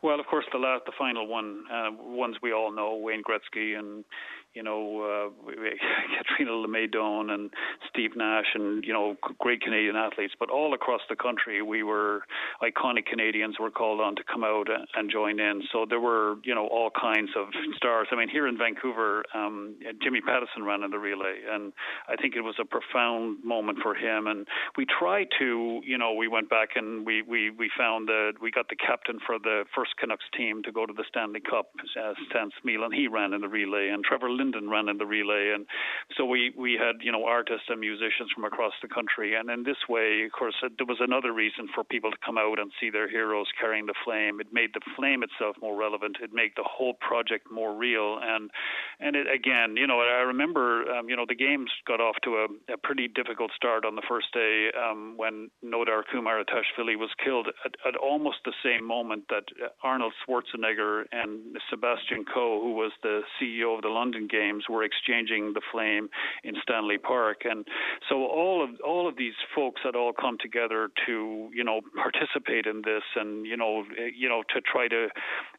Well, 0.00 0.20
of 0.20 0.26
course, 0.26 0.44
the 0.52 0.58
last, 0.58 0.84
the 0.86 0.92
final 0.96 1.26
one, 1.26 1.64
uh, 1.72 1.90
ones 1.90 2.36
we 2.40 2.52
all 2.52 2.72
know, 2.72 2.96
Wayne 2.96 3.22
Gretzky 3.22 3.76
and 3.76 4.04
you 4.54 4.62
know 4.62 5.30
uh, 5.46 5.52
Catriona 6.18 6.60
Le 6.60 6.68
May 6.68 6.86
and 6.92 7.50
Steve 7.88 8.16
Nash 8.16 8.46
and 8.54 8.84
you 8.84 8.92
know 8.92 9.16
great 9.38 9.60
Canadian 9.60 9.96
athletes, 9.96 10.34
but 10.38 10.50
all 10.50 10.74
across 10.74 11.00
the 11.08 11.16
country 11.16 11.62
we 11.62 11.82
were 11.82 12.22
iconic 12.62 13.06
Canadians 13.06 13.56
were 13.58 13.70
called 13.70 14.00
on 14.00 14.16
to 14.16 14.22
come 14.24 14.44
out 14.44 14.68
and 14.96 15.10
join 15.10 15.40
in. 15.40 15.62
So 15.72 15.86
there 15.88 16.00
were 16.00 16.36
you 16.44 16.54
know 16.54 16.66
all 16.66 16.90
kinds 16.90 17.30
of 17.36 17.48
stars. 17.76 18.08
I 18.10 18.16
mean 18.16 18.28
here 18.28 18.46
in 18.46 18.58
Vancouver, 18.58 19.24
um, 19.34 19.76
Jimmy 20.02 20.20
Pattison 20.20 20.64
ran 20.64 20.82
in 20.82 20.90
the 20.90 20.98
relay, 20.98 21.40
and 21.48 21.72
I 22.08 22.16
think 22.16 22.34
it 22.34 22.42
was 22.42 22.56
a 22.60 22.64
profound 22.64 23.44
moment 23.44 23.78
for 23.82 23.94
him. 23.94 24.26
And 24.26 24.46
we 24.76 24.86
tried 24.86 25.28
to 25.38 25.80
you 25.84 25.98
know 25.98 26.14
we 26.14 26.28
went 26.28 26.48
back 26.50 26.70
and 26.76 27.06
we 27.06 27.22
we 27.22 27.50
we 27.50 27.70
found 27.76 28.08
that 28.08 28.34
we 28.40 28.50
got 28.50 28.68
the 28.68 28.76
captain 28.76 29.18
for 29.26 29.38
the 29.38 29.64
first 29.74 29.96
Canucks 29.98 30.24
team 30.36 30.62
to 30.62 30.72
go 30.72 30.86
to 30.86 30.92
the 30.92 31.04
Stanley 31.08 31.40
Cup, 31.40 31.70
uh, 32.00 32.14
Stan 32.30 32.50
Smyl, 32.62 32.84
and 32.84 32.94
he 32.94 33.08
ran 33.08 33.32
in 33.32 33.40
the 33.40 33.48
relay, 33.48 33.88
and 33.88 34.04
Trevor 34.04 34.30
Linden 34.38 34.70
ran 34.70 34.88
in 34.88 34.98
the 34.98 35.06
relay, 35.06 35.52
and 35.54 35.66
so 36.16 36.24
we 36.24 36.52
we 36.56 36.72
had 36.74 37.02
you 37.02 37.12
know 37.12 37.24
artists 37.24 37.66
and 37.68 37.80
musicians 37.80 38.30
from 38.34 38.44
across 38.44 38.72
the 38.82 38.88
country, 38.88 39.34
and 39.34 39.50
in 39.50 39.64
this 39.64 39.88
way, 39.88 40.22
of 40.24 40.32
course, 40.32 40.54
there 40.62 40.86
was 40.86 40.98
another 41.00 41.32
reason 41.32 41.68
for 41.74 41.84
people 41.84 42.10
to 42.10 42.16
come 42.24 42.38
out 42.38 42.58
and 42.58 42.72
see 42.80 42.90
their 42.90 43.08
heroes 43.08 43.46
carrying 43.60 43.86
the 43.86 43.94
flame. 44.04 44.40
It 44.40 44.52
made 44.52 44.70
the 44.74 44.80
flame 44.96 45.22
itself 45.22 45.56
more 45.60 45.76
relevant. 45.76 46.18
It 46.22 46.32
made 46.32 46.52
the 46.56 46.64
whole 46.64 46.94
project 46.94 47.50
more 47.50 47.74
real, 47.74 48.18
and 48.22 48.50
and 49.00 49.16
it 49.16 49.26
again, 49.26 49.76
you 49.76 49.86
know, 49.86 50.00
I 50.00 50.22
remember, 50.22 50.90
um, 50.92 51.08
you 51.08 51.16
know, 51.16 51.26
the 51.28 51.34
games 51.34 51.70
got 51.86 52.00
off 52.00 52.16
to 52.24 52.46
a, 52.46 52.72
a 52.74 52.76
pretty 52.76 53.08
difficult 53.08 53.50
start 53.54 53.84
on 53.84 53.96
the 53.96 54.02
first 54.08 54.32
day 54.32 54.70
um, 54.78 55.14
when 55.16 55.50
Nodar 55.64 56.02
Kumaritashvili 56.12 56.96
was 56.96 57.10
killed 57.22 57.48
at, 57.64 57.74
at 57.86 57.96
almost 57.96 58.38
the 58.44 58.52
same 58.62 58.84
moment 58.84 59.24
that 59.28 59.44
Arnold 59.82 60.12
Schwarzenegger 60.22 61.04
and 61.12 61.56
Sebastian 61.70 62.24
Coe, 62.24 62.60
who 62.62 62.72
was 62.72 62.92
the 63.02 63.22
CEO 63.40 63.76
of 63.76 63.82
the 63.82 63.88
London 63.88 64.27
Games, 64.28 64.64
were 64.68 64.82
exchanging 64.82 65.52
the 65.54 65.60
flame 65.72 66.08
in 66.44 66.54
Stanley 66.62 66.98
Park, 66.98 67.42
and 67.44 67.66
so 68.08 68.26
all 68.26 68.62
of 68.62 68.70
all 68.84 69.08
of 69.08 69.16
these 69.16 69.34
folks 69.54 69.80
had 69.84 69.96
all 69.96 70.12
come 70.12 70.36
together 70.40 70.90
to 71.06 71.50
you 71.52 71.64
know 71.64 71.80
participate 71.96 72.66
in 72.66 72.82
this, 72.84 73.02
and 73.16 73.46
you 73.46 73.56
know 73.56 73.84
you 74.16 74.28
know 74.28 74.42
to 74.54 74.60
try 74.60 74.88
to 74.88 75.08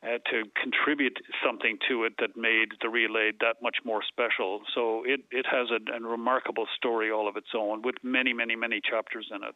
uh, 0.03 0.17
to 0.31 0.43
contribute 0.61 1.17
something 1.45 1.77
to 1.87 2.03
it 2.03 2.13
that 2.19 2.37
made 2.37 2.69
the 2.81 2.89
relay 2.89 3.31
that 3.41 3.57
much 3.61 3.77
more 3.83 4.01
special. 4.07 4.61
So 4.73 5.03
it 5.05 5.21
it 5.31 5.45
has 5.51 5.67
a, 5.71 5.79
a 5.95 5.99
remarkable 5.99 6.67
story 6.75 7.11
all 7.11 7.27
of 7.27 7.35
its 7.37 7.49
own, 7.55 7.81
with 7.81 7.95
many 8.03 8.33
many 8.33 8.55
many 8.55 8.81
chapters 8.81 9.27
in 9.31 9.43
it. 9.43 9.55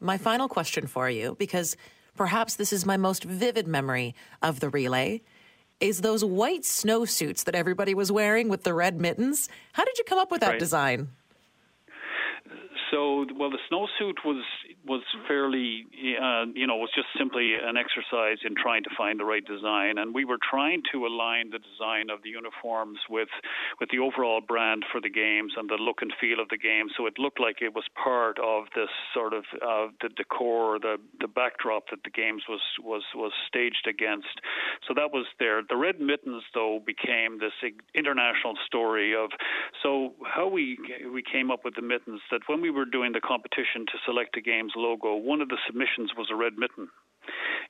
My 0.00 0.18
final 0.18 0.48
question 0.48 0.86
for 0.86 1.08
you, 1.08 1.36
because 1.38 1.76
perhaps 2.16 2.56
this 2.56 2.72
is 2.72 2.84
my 2.84 2.96
most 2.96 3.24
vivid 3.24 3.66
memory 3.66 4.14
of 4.42 4.60
the 4.60 4.68
relay, 4.68 5.22
is 5.80 6.00
those 6.00 6.24
white 6.24 6.62
snowsuits 6.62 7.44
that 7.44 7.54
everybody 7.54 7.94
was 7.94 8.10
wearing 8.10 8.48
with 8.48 8.64
the 8.64 8.74
red 8.74 9.00
mittens. 9.00 9.48
How 9.72 9.84
did 9.84 9.98
you 9.98 10.04
come 10.04 10.18
up 10.18 10.30
with 10.30 10.40
that 10.40 10.50
right. 10.50 10.58
design? 10.58 11.08
So, 12.90 13.26
well, 13.34 13.50
the 13.50 13.58
snowsuit 13.70 14.24
was 14.24 14.44
was 14.86 15.02
fairly, 15.26 15.86
uh, 16.22 16.46
you 16.54 16.66
know, 16.66 16.76
was 16.76 16.90
just 16.94 17.08
simply 17.18 17.54
an 17.60 17.76
exercise 17.76 18.38
in 18.44 18.54
trying 18.54 18.84
to 18.84 18.90
find 18.96 19.18
the 19.18 19.24
right 19.24 19.44
design, 19.44 19.98
and 19.98 20.14
we 20.14 20.24
were 20.24 20.38
trying 20.38 20.82
to 20.92 21.06
align 21.06 21.50
the 21.50 21.58
design 21.58 22.10
of 22.10 22.22
the 22.22 22.30
uniforms 22.30 22.98
with 23.10 23.28
with 23.80 23.90
the 23.90 23.98
overall 23.98 24.40
brand 24.40 24.84
for 24.92 25.00
the 25.00 25.10
games 25.10 25.54
and 25.56 25.68
the 25.68 25.74
look 25.74 26.02
and 26.02 26.12
feel 26.20 26.40
of 26.40 26.48
the 26.48 26.58
game. 26.58 26.86
So 26.96 27.06
it 27.06 27.18
looked 27.18 27.40
like 27.40 27.60
it 27.60 27.74
was 27.74 27.84
part 28.02 28.38
of 28.38 28.64
this 28.74 28.90
sort 29.12 29.32
of 29.32 29.44
uh, 29.60 29.88
the 30.00 30.08
decor, 30.08 30.78
the 30.78 30.96
the 31.20 31.28
backdrop 31.28 31.90
that 31.90 32.04
the 32.04 32.10
games 32.10 32.44
was 32.48 32.62
was 32.82 33.02
was 33.14 33.32
staged 33.48 33.86
against. 33.88 34.40
So 34.86 34.94
that 34.94 35.12
was 35.12 35.26
there. 35.38 35.62
The 35.68 35.76
red 35.76 36.00
mittens, 36.00 36.42
though, 36.54 36.80
became 36.84 37.38
this 37.38 37.52
international 37.94 38.54
story 38.66 39.14
of 39.14 39.30
so 39.82 40.14
how 40.24 40.48
we 40.48 40.78
we 41.12 41.22
came 41.22 41.50
up 41.50 41.64
with 41.64 41.74
the 41.74 41.82
mittens 41.82 42.20
that 42.30 42.42
when 42.46 42.60
we 42.60 42.70
were 42.76 42.84
doing 42.84 43.12
the 43.12 43.20
competition 43.20 43.86
to 43.86 43.98
select 44.04 44.36
a 44.36 44.40
game's 44.40 44.72
logo, 44.76 45.16
one 45.16 45.40
of 45.40 45.48
the 45.48 45.58
submissions 45.66 46.12
was 46.16 46.28
a 46.30 46.36
red 46.36 46.52
mitten 46.58 46.88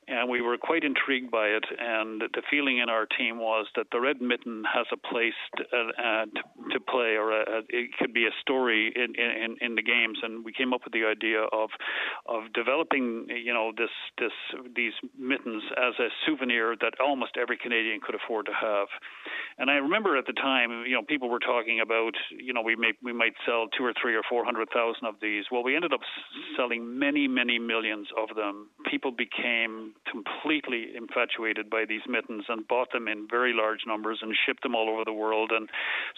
and 0.08 0.30
we 0.30 0.40
were 0.40 0.56
quite 0.56 0.84
intrigued 0.84 1.30
by 1.30 1.46
it. 1.46 1.64
And 1.78 2.20
the 2.20 2.42
feeling 2.50 2.78
in 2.78 2.88
our 2.88 3.06
team 3.06 3.38
was 3.38 3.66
that 3.76 3.86
the 3.90 4.00
red 4.00 4.20
mitten 4.20 4.64
has 4.72 4.86
a 4.92 4.96
place 4.96 5.34
to, 5.56 5.62
uh, 5.64 6.24
to, 6.26 6.42
to 6.72 6.80
play, 6.80 7.16
or 7.16 7.32
a, 7.32 7.62
it 7.68 7.90
could 7.98 8.14
be 8.14 8.26
a 8.26 8.34
story 8.40 8.92
in, 8.94 9.14
in, 9.14 9.56
in 9.60 9.74
the 9.74 9.82
games. 9.82 10.18
And 10.22 10.44
we 10.44 10.52
came 10.52 10.72
up 10.72 10.82
with 10.84 10.92
the 10.92 11.04
idea 11.04 11.42
of 11.52 11.70
of 12.26 12.52
developing, 12.52 13.26
you 13.28 13.52
know, 13.52 13.72
this 13.76 13.90
this 14.18 14.32
these 14.74 14.92
mittens 15.18 15.62
as 15.76 15.94
a 15.98 16.08
souvenir 16.24 16.76
that 16.80 16.94
almost 17.00 17.36
every 17.40 17.58
Canadian 17.58 18.00
could 18.00 18.14
afford 18.14 18.46
to 18.46 18.52
have. 18.52 18.88
And 19.58 19.70
I 19.70 19.74
remember 19.74 20.16
at 20.16 20.26
the 20.26 20.34
time, 20.34 20.84
you 20.86 20.94
know, 20.94 21.02
people 21.02 21.28
were 21.28 21.40
talking 21.40 21.80
about, 21.80 22.14
you 22.30 22.52
know, 22.52 22.62
we 22.62 22.76
may 22.76 22.92
we 23.02 23.12
might 23.12 23.34
sell 23.44 23.66
two 23.76 23.84
or 23.84 23.92
three 24.00 24.14
or 24.14 24.22
four 24.28 24.44
hundred 24.44 24.68
thousand 24.70 25.06
of 25.06 25.16
these. 25.20 25.44
Well, 25.50 25.64
we 25.64 25.74
ended 25.74 25.92
up 25.92 26.00
selling 26.56 26.98
many, 26.98 27.26
many 27.26 27.58
millions 27.58 28.08
of 28.16 28.36
them. 28.36 28.68
People 28.90 29.10
became 29.10 29.95
completely 30.10 30.94
infatuated 30.96 31.68
by 31.70 31.84
these 31.88 32.02
mittens 32.08 32.44
and 32.48 32.66
bought 32.68 32.92
them 32.92 33.08
in 33.08 33.26
very 33.28 33.52
large 33.52 33.80
numbers 33.86 34.18
and 34.22 34.34
shipped 34.46 34.62
them 34.62 34.74
all 34.74 34.88
over 34.88 35.04
the 35.04 35.12
world. 35.12 35.50
And 35.54 35.68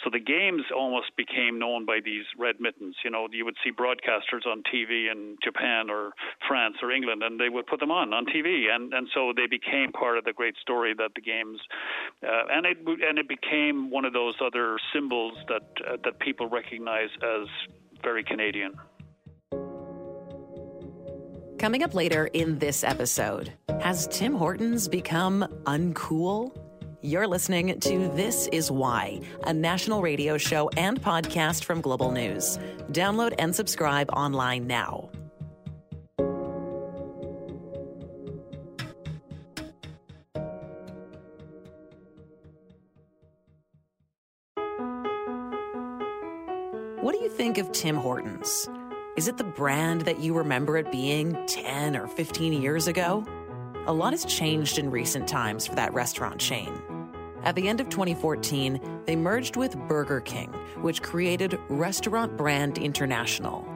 so 0.04 0.10
the 0.10 0.20
games 0.20 0.62
almost 0.74 1.16
became 1.16 1.58
known 1.58 1.84
by 1.86 1.98
these 2.04 2.24
red 2.38 2.56
mittens. 2.60 2.96
You 3.04 3.10
know, 3.10 3.28
you 3.30 3.44
would 3.44 3.56
see 3.64 3.70
broadcasters 3.70 4.46
on 4.46 4.62
TV 4.62 5.10
in 5.10 5.36
Japan 5.42 5.90
or 5.90 6.12
France 6.46 6.76
or 6.82 6.90
England, 6.90 7.22
and 7.22 7.40
they 7.40 7.48
would 7.48 7.66
put 7.66 7.80
them 7.80 7.90
on 7.90 8.12
on 8.12 8.26
TV, 8.26 8.70
and 8.70 8.92
and 8.92 9.08
so 9.14 9.32
they 9.34 9.46
became 9.46 9.92
part 9.92 10.18
of 10.18 10.24
the 10.24 10.32
great 10.32 10.56
story 10.60 10.94
that 10.94 11.10
the 11.14 11.20
games, 11.20 11.60
uh, 12.22 12.44
and 12.50 12.66
it 12.66 12.78
and 12.86 13.18
it 13.18 13.28
became 13.28 13.90
one 13.90 14.04
of 14.04 14.12
those 14.12 14.34
other 14.44 14.78
symbols 14.92 15.34
that 15.48 15.62
uh, 15.86 15.96
that 16.04 16.18
people 16.20 16.48
recognize 16.48 17.10
as 17.22 17.48
very 18.02 18.24
Canadian. 18.24 18.74
Coming 21.58 21.82
up 21.82 21.92
later 21.92 22.26
in 22.26 22.60
this 22.60 22.84
episode, 22.84 23.52
has 23.80 24.06
Tim 24.12 24.32
Hortons 24.32 24.86
become 24.86 25.44
uncool? 25.64 26.56
You're 27.02 27.26
listening 27.26 27.80
to 27.80 28.08
This 28.14 28.48
Is 28.52 28.70
Why, 28.70 29.20
a 29.44 29.52
national 29.52 30.00
radio 30.00 30.38
show 30.38 30.68
and 30.76 31.02
podcast 31.02 31.64
from 31.64 31.80
Global 31.80 32.12
News. 32.12 32.60
Download 32.92 33.34
and 33.40 33.52
subscribe 33.52 34.08
online 34.12 34.68
now. 34.68 35.10
What 47.00 47.16
do 47.16 47.18
you 47.18 47.30
think 47.30 47.58
of 47.58 47.72
Tim 47.72 47.96
Hortons? 47.96 48.68
Is 49.18 49.26
it 49.26 49.36
the 49.36 49.42
brand 49.42 50.02
that 50.02 50.20
you 50.20 50.32
remember 50.32 50.76
it 50.76 50.92
being 50.92 51.36
10 51.48 51.96
or 51.96 52.06
15 52.06 52.52
years 52.52 52.86
ago? 52.86 53.26
A 53.88 53.92
lot 53.92 54.12
has 54.12 54.24
changed 54.24 54.78
in 54.78 54.92
recent 54.92 55.26
times 55.26 55.66
for 55.66 55.74
that 55.74 55.92
restaurant 55.92 56.38
chain. 56.38 56.72
At 57.42 57.56
the 57.56 57.66
end 57.66 57.80
of 57.80 57.88
2014, 57.88 59.02
they 59.06 59.16
merged 59.16 59.56
with 59.56 59.76
Burger 59.88 60.20
King, 60.20 60.52
which 60.82 61.02
created 61.02 61.58
Restaurant 61.68 62.36
Brand 62.36 62.78
International. 62.78 63.66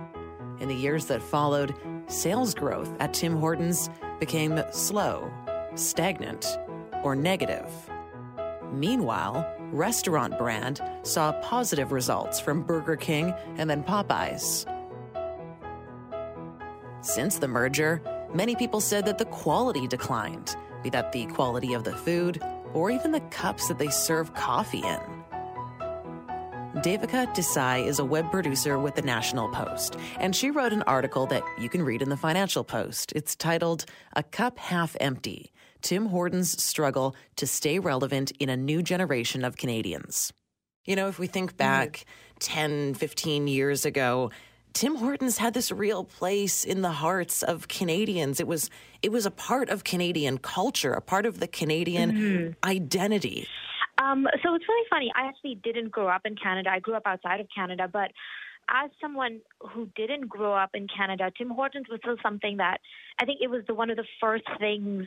In 0.61 0.69
the 0.69 0.77
years 0.77 1.07
that 1.07 1.21
followed, 1.21 1.75
sales 2.07 2.55
growth 2.55 2.95
at 3.01 3.13
Tim 3.13 3.37
Hortons 3.37 3.91
became 4.21 4.63
slow, 4.71 5.29
stagnant, 5.75 6.57
or 7.03 7.17
negative. 7.17 7.67
Meanwhile, 8.73 9.45
Restaurant 9.73 10.39
Brand 10.39 10.81
saw 11.03 11.33
positive 11.41 11.91
results 11.91 12.39
from 12.39 12.63
Burger 12.63 12.95
King 12.95 13.35
and 13.57 13.69
then 13.69 13.83
Popeyes. 13.83 14.69
Since 17.03 17.39
the 17.39 17.49
merger, 17.49 18.01
many 18.33 18.55
people 18.55 18.81
said 18.81 19.07
that 19.07 19.19
the 19.19 19.25
quality 19.25 19.89
declined, 19.89 20.55
be 20.85 20.91
that 20.91 21.11
the 21.11 21.27
quality 21.27 21.75
of 21.75 21.83
the 21.83 21.97
food 21.97 22.41
or 22.75 22.93
even 22.93 23.11
the 23.11 23.21
cups 23.33 23.67
that 23.67 23.79
they 23.79 23.89
serve 23.89 24.35
coffee 24.35 24.79
in. 24.79 25.01
Devika 26.81 27.27
Desai 27.35 27.85
is 27.85 27.99
a 27.99 28.05
web 28.05 28.31
producer 28.31 28.79
with 28.79 28.95
the 28.95 29.03
National 29.03 29.49
Post, 29.49 29.97
and 30.21 30.35
she 30.35 30.53
wrote 30.53 30.73
an 30.73 30.83
article 30.83 31.27
that 31.27 31.43
you 31.59 31.69
can 31.69 31.83
read 31.83 32.03
in 32.03 32.09
the 32.09 32.17
Financial 32.17 32.63
Post. 32.63 33.13
It's 33.17 33.35
titled 33.35 33.85
A 34.15 34.23
Cup 34.23 34.61
Half 34.61 34.97
Empty 35.01 35.51
Tim 35.81 36.07
Hortons 36.07 36.63
Struggle 36.63 37.17
to 37.35 37.49
Stay 37.49 37.81
Relevant 37.81 38.31
in 38.39 38.49
a 38.49 38.57
New 38.57 38.81
Generation 38.81 39.45
of 39.45 39.57
Canadians. 39.57 40.33
You 40.85 40.95
know, 40.95 41.09
if 41.09 41.19
we 41.19 41.27
think 41.27 41.57
back 41.57 42.07
mm-hmm. 42.39 42.39
10, 42.39 42.95
15 42.95 43.49
years 43.49 43.85
ago, 43.85 44.31
Tim 44.73 44.97
Hortons 44.97 45.39
had 45.39 45.55
this 45.55 45.71
real 45.71 46.05
place 46.05 46.65
in 46.65 46.83
the 46.83 46.93
hearts 46.93 47.43
of 47.43 47.69
Canadians. 47.69 48.41
It 48.41 48.47
was 48.47 48.71
it 49.03 49.11
was 49.11 49.27
a 49.27 49.31
part 49.31 49.69
of 49.69 49.85
Canadian 49.85 50.39
culture, 50.39 50.93
a 50.93 51.01
part 51.01 51.27
of 51.27 51.41
the 51.41 51.49
Canadian 51.49 52.13
mm-hmm. 52.13 52.69
identity. 52.69 53.47
Um, 54.03 54.27
so 54.43 54.55
it's 54.55 54.65
really 54.69 54.87
funny. 54.89 55.13
I 55.15 55.29
actually 55.29 55.57
didn't 55.57 55.91
grow 55.91 56.09
up 56.09 56.23
in 56.25 56.37
Canada. 56.37 56.71
I 56.71 56.81
grew 56.81 56.95
up 56.95 57.03
outside 57.05 57.41
of 57.41 57.47
Canada, 57.55 57.89
but 57.93 58.11
as 58.69 58.91
someone 59.01 59.41
who 59.61 59.89
didn't 59.97 60.29
grow 60.29 60.55
up 60.55 60.71
in 60.75 60.87
Canada, 60.89 61.31
Tim 61.37 61.51
Hortons 61.51 61.87
was 61.91 62.01
still 62.03 62.17
something 62.23 62.57
that 62.57 62.79
I 63.21 63.25
think 63.25 63.41
it 63.43 63.51
was 63.51 63.63
the, 63.67 63.75
one 63.75 63.91
of 63.91 63.97
the 63.97 64.07
first 64.21 64.45
things 64.59 65.07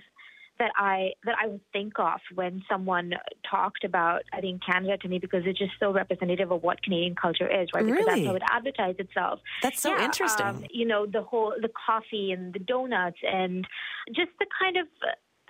that 0.60 0.72
I 0.78 1.12
that 1.26 1.36
I 1.42 1.48
would 1.48 1.62
think 1.74 1.94
of 2.00 2.20
when 2.34 2.64
someone 2.70 3.14
talked 3.50 3.84
about 3.84 4.24
I 4.34 4.42
think 4.42 4.62
Canada 4.66 4.98
to 4.98 5.08
me 5.08 5.20
because 5.20 5.44
it's 5.46 5.60
just 5.60 5.74
so 5.80 5.92
representative 5.92 6.52
of 6.52 6.64
what 6.64 6.82
Canadian 6.84 7.16
culture 7.16 7.48
is, 7.48 7.70
right? 7.74 7.86
Because 7.86 8.06
Really? 8.06 8.24
that's 8.24 8.28
how 8.28 8.36
it 8.36 8.44
advertised 8.52 9.00
itself. 9.00 9.40
That's 9.62 9.82
so 9.82 9.90
Yeah, 9.90 10.06
interesting. 10.06 10.46
um, 10.46 10.64
you 10.70 10.86
know, 10.86 11.06
the 11.06 11.22
whole 11.22 11.54
the 11.62 11.70
coffee 11.86 12.32
and 12.32 12.54
the 12.54 12.60
donuts 12.60 13.18
and 13.24 13.68
just 14.16 14.32
the 14.40 14.46
kind 14.60 14.78
of 14.78 14.88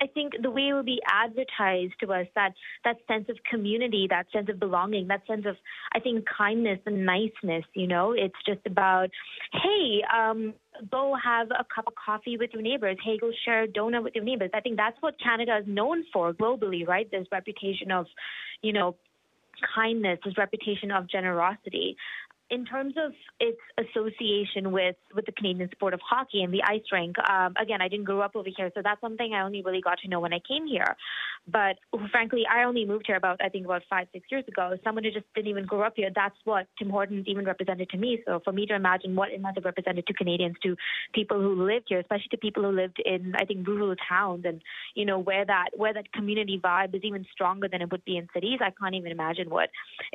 I 0.01 0.07
think 0.07 0.33
the 0.41 0.51
way 0.51 0.69
it 0.69 0.73
will 0.73 0.83
be 0.83 1.01
advertised 1.09 1.93
to 2.01 2.11
us 2.11 2.27
that 2.35 2.53
that 2.83 2.97
sense 3.07 3.29
of 3.29 3.37
community, 3.49 4.07
that 4.09 4.27
sense 4.31 4.49
of 4.49 4.59
belonging, 4.59 5.07
that 5.07 5.25
sense 5.25 5.45
of 5.45 5.55
I 5.93 5.99
think 5.99 6.25
kindness 6.37 6.79
and 6.85 7.05
niceness. 7.05 7.63
You 7.73 7.87
know, 7.87 8.11
it's 8.11 8.35
just 8.45 8.65
about 8.65 9.09
hey, 9.53 10.01
um, 10.13 10.53
go 10.91 11.15
have 11.21 11.47
a 11.51 11.65
cup 11.73 11.87
of 11.87 11.93
coffee 11.95 12.37
with 12.37 12.51
your 12.53 12.61
neighbors. 12.61 12.97
Hey, 13.03 13.17
go 13.17 13.31
share 13.43 13.63
a 13.63 13.67
donut 13.67 14.03
with 14.03 14.15
your 14.15 14.23
neighbors. 14.23 14.51
I 14.53 14.61
think 14.61 14.77
that's 14.77 14.97
what 15.01 15.15
Canada 15.19 15.57
is 15.57 15.65
known 15.67 16.05
for 16.11 16.33
globally, 16.33 16.87
right? 16.87 17.09
This 17.09 17.27
reputation 17.31 17.91
of, 17.91 18.05
you 18.61 18.73
know, 18.73 18.95
kindness, 19.75 20.19
this 20.25 20.37
reputation 20.37 20.91
of 20.91 21.09
generosity. 21.09 21.95
In 22.51 22.63
terms 22.63 22.93
of 23.03 23.11
its 23.39 23.57
association 23.79 24.71
with, 24.71 24.95
with 25.15 25.25
the 25.25 25.31
Canadian 25.31 25.67
sport 25.71 25.95
of 25.95 25.99
hockey 26.07 26.43
and 26.43 26.53
the 26.53 26.61
ice 26.61 26.83
rink, 26.91 27.15
um, 27.27 27.55
again, 27.59 27.81
I 27.81 27.87
didn't 27.87 28.05
grow 28.05 28.21
up 28.21 28.35
over 28.35 28.49
here, 28.55 28.69
so 28.75 28.81
that's 28.83 29.01
something 29.01 29.33
I 29.33 29.41
only 29.41 29.63
really 29.63 29.81
got 29.81 29.97
to 30.03 30.07
know 30.07 30.19
when 30.19 30.31
I 30.31 30.39
came 30.47 30.67
here. 30.67 30.95
But 31.47 31.77
frankly, 32.11 32.43
I 32.49 32.63
only 32.63 32.85
moved 32.85 33.05
here 33.07 33.15
about, 33.15 33.39
I 33.43 33.49
think, 33.49 33.65
about 33.65 33.81
five, 33.89 34.07
six 34.13 34.27
years 34.29 34.43
ago. 34.47 34.77
Someone 34.83 35.03
who 35.03 35.11
just 35.11 35.25
didn't 35.33 35.49
even 35.49 35.65
grow 35.65 35.81
up 35.81 35.93
here, 35.95 36.11
that's 36.13 36.35
what 36.43 36.67
Tim 36.77 36.91
Hortons 36.91 37.25
even 37.27 37.45
represented 37.45 37.89
to 37.89 37.97
me. 37.97 38.21
So 38.27 38.41
for 38.43 38.53
me 38.53 38.67
to 38.67 38.75
imagine 38.75 39.15
what 39.15 39.31
it 39.31 39.41
must 39.41 39.55
have 39.55 39.65
represented 39.65 40.05
to 40.05 40.13
Canadians, 40.13 40.55
to 40.61 40.75
people 41.13 41.41
who 41.41 41.65
lived 41.65 41.85
here, 41.89 41.99
especially 41.99 42.29
to 42.29 42.37
people 42.37 42.61
who 42.61 42.71
lived 42.71 43.01
in, 43.03 43.33
I 43.39 43.45
think, 43.45 43.67
rural 43.67 43.95
towns 44.07 44.45
and, 44.45 44.61
you 44.93 45.05
know, 45.05 45.17
where 45.17 45.45
that, 45.45 45.69
where 45.75 45.93
that 45.93 46.13
community 46.13 46.59
vibe 46.63 46.93
is 46.93 47.03
even 47.03 47.25
stronger 47.31 47.67
than 47.67 47.81
it 47.81 47.91
would 47.91 48.05
be 48.05 48.17
in 48.17 48.27
cities, 48.35 48.59
I 48.61 48.71
can't 48.79 48.93
even 48.93 49.11
imagine 49.11 49.49
what 49.49 49.69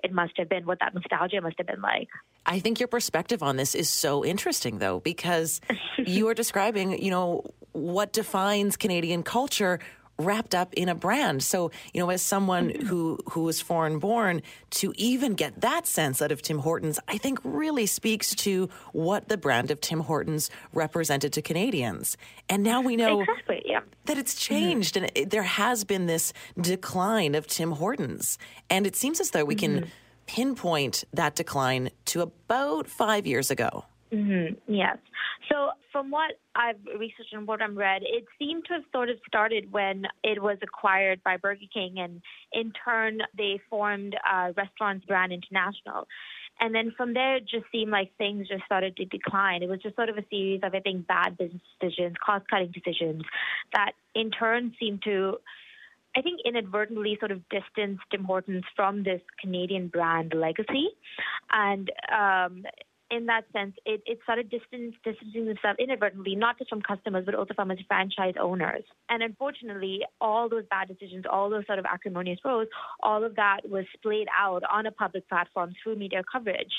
it 0.05 0.13
must 0.13 0.35
have 0.37 0.49
been, 0.49 0.65
what 0.65 0.79
that 0.79 0.95
nostalgia 0.95 1.41
must 1.41 1.59
have 1.59 1.67
been 1.67 1.83
like. 1.83 2.09
I 2.47 2.59
think 2.59 2.81
your 2.81 2.89
perspective 2.89 3.43
on 3.43 3.57
this 3.57 3.75
is 3.75 3.89
so 3.89 4.25
interesting, 4.25 4.79
though, 4.79 5.01
because 5.01 5.61
you 5.99 6.29
are 6.29 6.35
describing, 6.35 7.03
you 7.03 7.11
know, 7.11 7.45
what 7.73 8.13
defines 8.13 8.77
Canadian 8.77 9.23
culture 9.23 9.79
wrapped 10.21 10.55
up 10.55 10.75
in 10.75 10.89
a 10.89 10.95
brand. 10.95 11.43
So, 11.43 11.71
you 11.93 12.01
know, 12.01 12.11
as 12.11 12.23
someone 12.23 12.71
mm-hmm. 12.71 12.87
who 12.87 13.19
who 13.31 13.49
is 13.49 13.61
foreign 13.61 13.99
born, 13.99 14.43
to 14.71 14.93
even 14.97 15.35
get 15.35 15.61
that 15.63 15.87
sense 15.87 16.21
out 16.23 16.31
of 16.31 16.43
Tim 16.43 16.59
Hortons, 16.59 16.99
I 17.09 17.19
think 17.19 17.39
really 17.43 17.87
speaks 17.87 18.35
to 18.37 18.69
what 18.93 19.29
the 19.29 19.37
brand 19.37 19.71
of 19.71 19.81
Tim 19.81 20.01
Hortons 20.01 20.51
represented 20.73 21.33
to 21.35 21.43
Canadians. 21.43 22.17
And 22.49 22.63
now 22.63 22.81
we 22.81 22.97
know 22.97 23.21
Exactly, 23.21 23.63
yeah. 23.65 23.81
that 24.05 24.19
it's 24.19 24.35
mm-hmm. 24.35 24.55
changed 24.55 24.97
and 24.97 25.11
it, 25.15 25.31
there 25.31 25.43
has 25.43 25.85
been 25.85 26.07
this 26.07 26.33
decline 26.61 27.35
of 27.35 27.47
Tim 27.47 27.73
Hortons. 27.73 28.39
And 28.69 28.87
it 28.87 28.97
seems 28.97 29.21
as 29.21 29.31
though 29.31 29.45
we 29.45 29.55
can 29.55 29.81
mm-hmm. 29.81 29.91
Pinpoint 30.35 31.05
that 31.13 31.35
decline 31.35 31.91
to 32.05 32.23
about 32.23 32.87
five 32.87 33.27
years 33.27 33.51
ago. 33.51 33.85
hmm 34.13 34.47
Yes. 34.67 34.99
So, 35.51 35.71
from 35.91 36.13
what 36.13 36.33
I've 36.55 36.79
researched 36.99 37.33
and 37.33 37.49
what 37.49 37.61
I've 37.61 37.77
read, 37.77 38.03
it 38.03 38.25
seemed 38.39 38.65
to 38.67 38.75
have 38.75 38.83
sort 38.93 39.09
of 39.11 39.17
started 39.27 39.73
when 39.73 40.05
it 40.23 40.41
was 40.41 40.59
acquired 40.63 41.21
by 41.25 41.37
Burger 41.37 41.67
King, 41.75 41.99
and 41.99 42.23
in 42.53 42.73
turn, 42.85 43.19
they 43.37 43.61
formed 43.69 44.15
uh, 44.33 44.53
Restaurants 44.57 45.05
Brand 45.07 45.33
International. 45.33 46.07
And 46.61 46.75
then 46.75 46.93
from 46.97 47.15
there, 47.15 47.37
it 47.37 47.49
just 47.49 47.65
seemed 47.73 47.91
like 47.91 48.11
things 48.19 48.47
just 48.47 48.65
started 48.67 48.97
to 48.99 49.07
decline. 49.07 49.63
It 49.63 49.69
was 49.69 49.81
just 49.83 49.97
sort 49.97 50.11
of 50.11 50.19
a 50.19 50.25
series 50.31 50.61
of, 50.63 50.75
I 50.75 50.81
think, 50.81 51.07
bad 51.07 51.37
business 51.39 51.63
decisions, 51.81 52.17
cost 52.25 52.45
cutting 52.49 52.73
decisions 52.73 53.23
that 53.73 53.93
in 54.15 54.31
turn 54.31 54.75
seemed 54.79 55.03
to 55.05 55.39
I 56.17 56.23
think 56.23 56.41
inadvertently 56.45 57.17
sort 57.21 57.31
of 57.31 57.43
distanced 57.49 58.03
Tim 58.11 58.25
Hortons 58.25 58.65
from 58.75 59.05
this 59.05 59.21
Canadian 59.41 59.89
brand 59.89 60.33
legacy. 60.35 60.89
And 61.53 61.91
um, 62.13 62.65
in 63.11 63.27
that 63.27 63.45
sense, 63.53 63.75
it, 63.85 64.03
it 64.07 64.21
started 64.23 64.51
distance, 64.51 64.95
distancing 65.05 65.49
itself 65.49 65.77
inadvertently, 65.79 66.37
not 66.37 66.59
just 66.59 66.71
from 66.71 66.81
customers, 66.83 67.25
but 67.27 67.35
also 67.35 67.55
from 67.55 67.71
its 67.71 67.83
franchise 67.89 68.35
owners. 68.41 68.85
And 69.09 69.23
unfortunately, 69.23 70.01
all 70.21 70.49
those 70.49 70.65
bad 70.71 70.89
decisions, 70.89 71.25
all 71.31 71.51
those 71.51 71.67
sort 71.67 71.79
of 71.79 71.85
acrimonious 71.85 72.39
rows, 72.45 72.69
all 73.03 73.25
of 73.25 73.37
that 73.37 73.61
was 73.69 73.85
splayed 73.95 74.29
out 74.37 74.63
on 74.71 74.87
a 74.87 74.93
public 74.93 75.29
platform 75.29 75.73
through 75.83 75.97
media 75.97 76.23
coverage. 76.31 76.73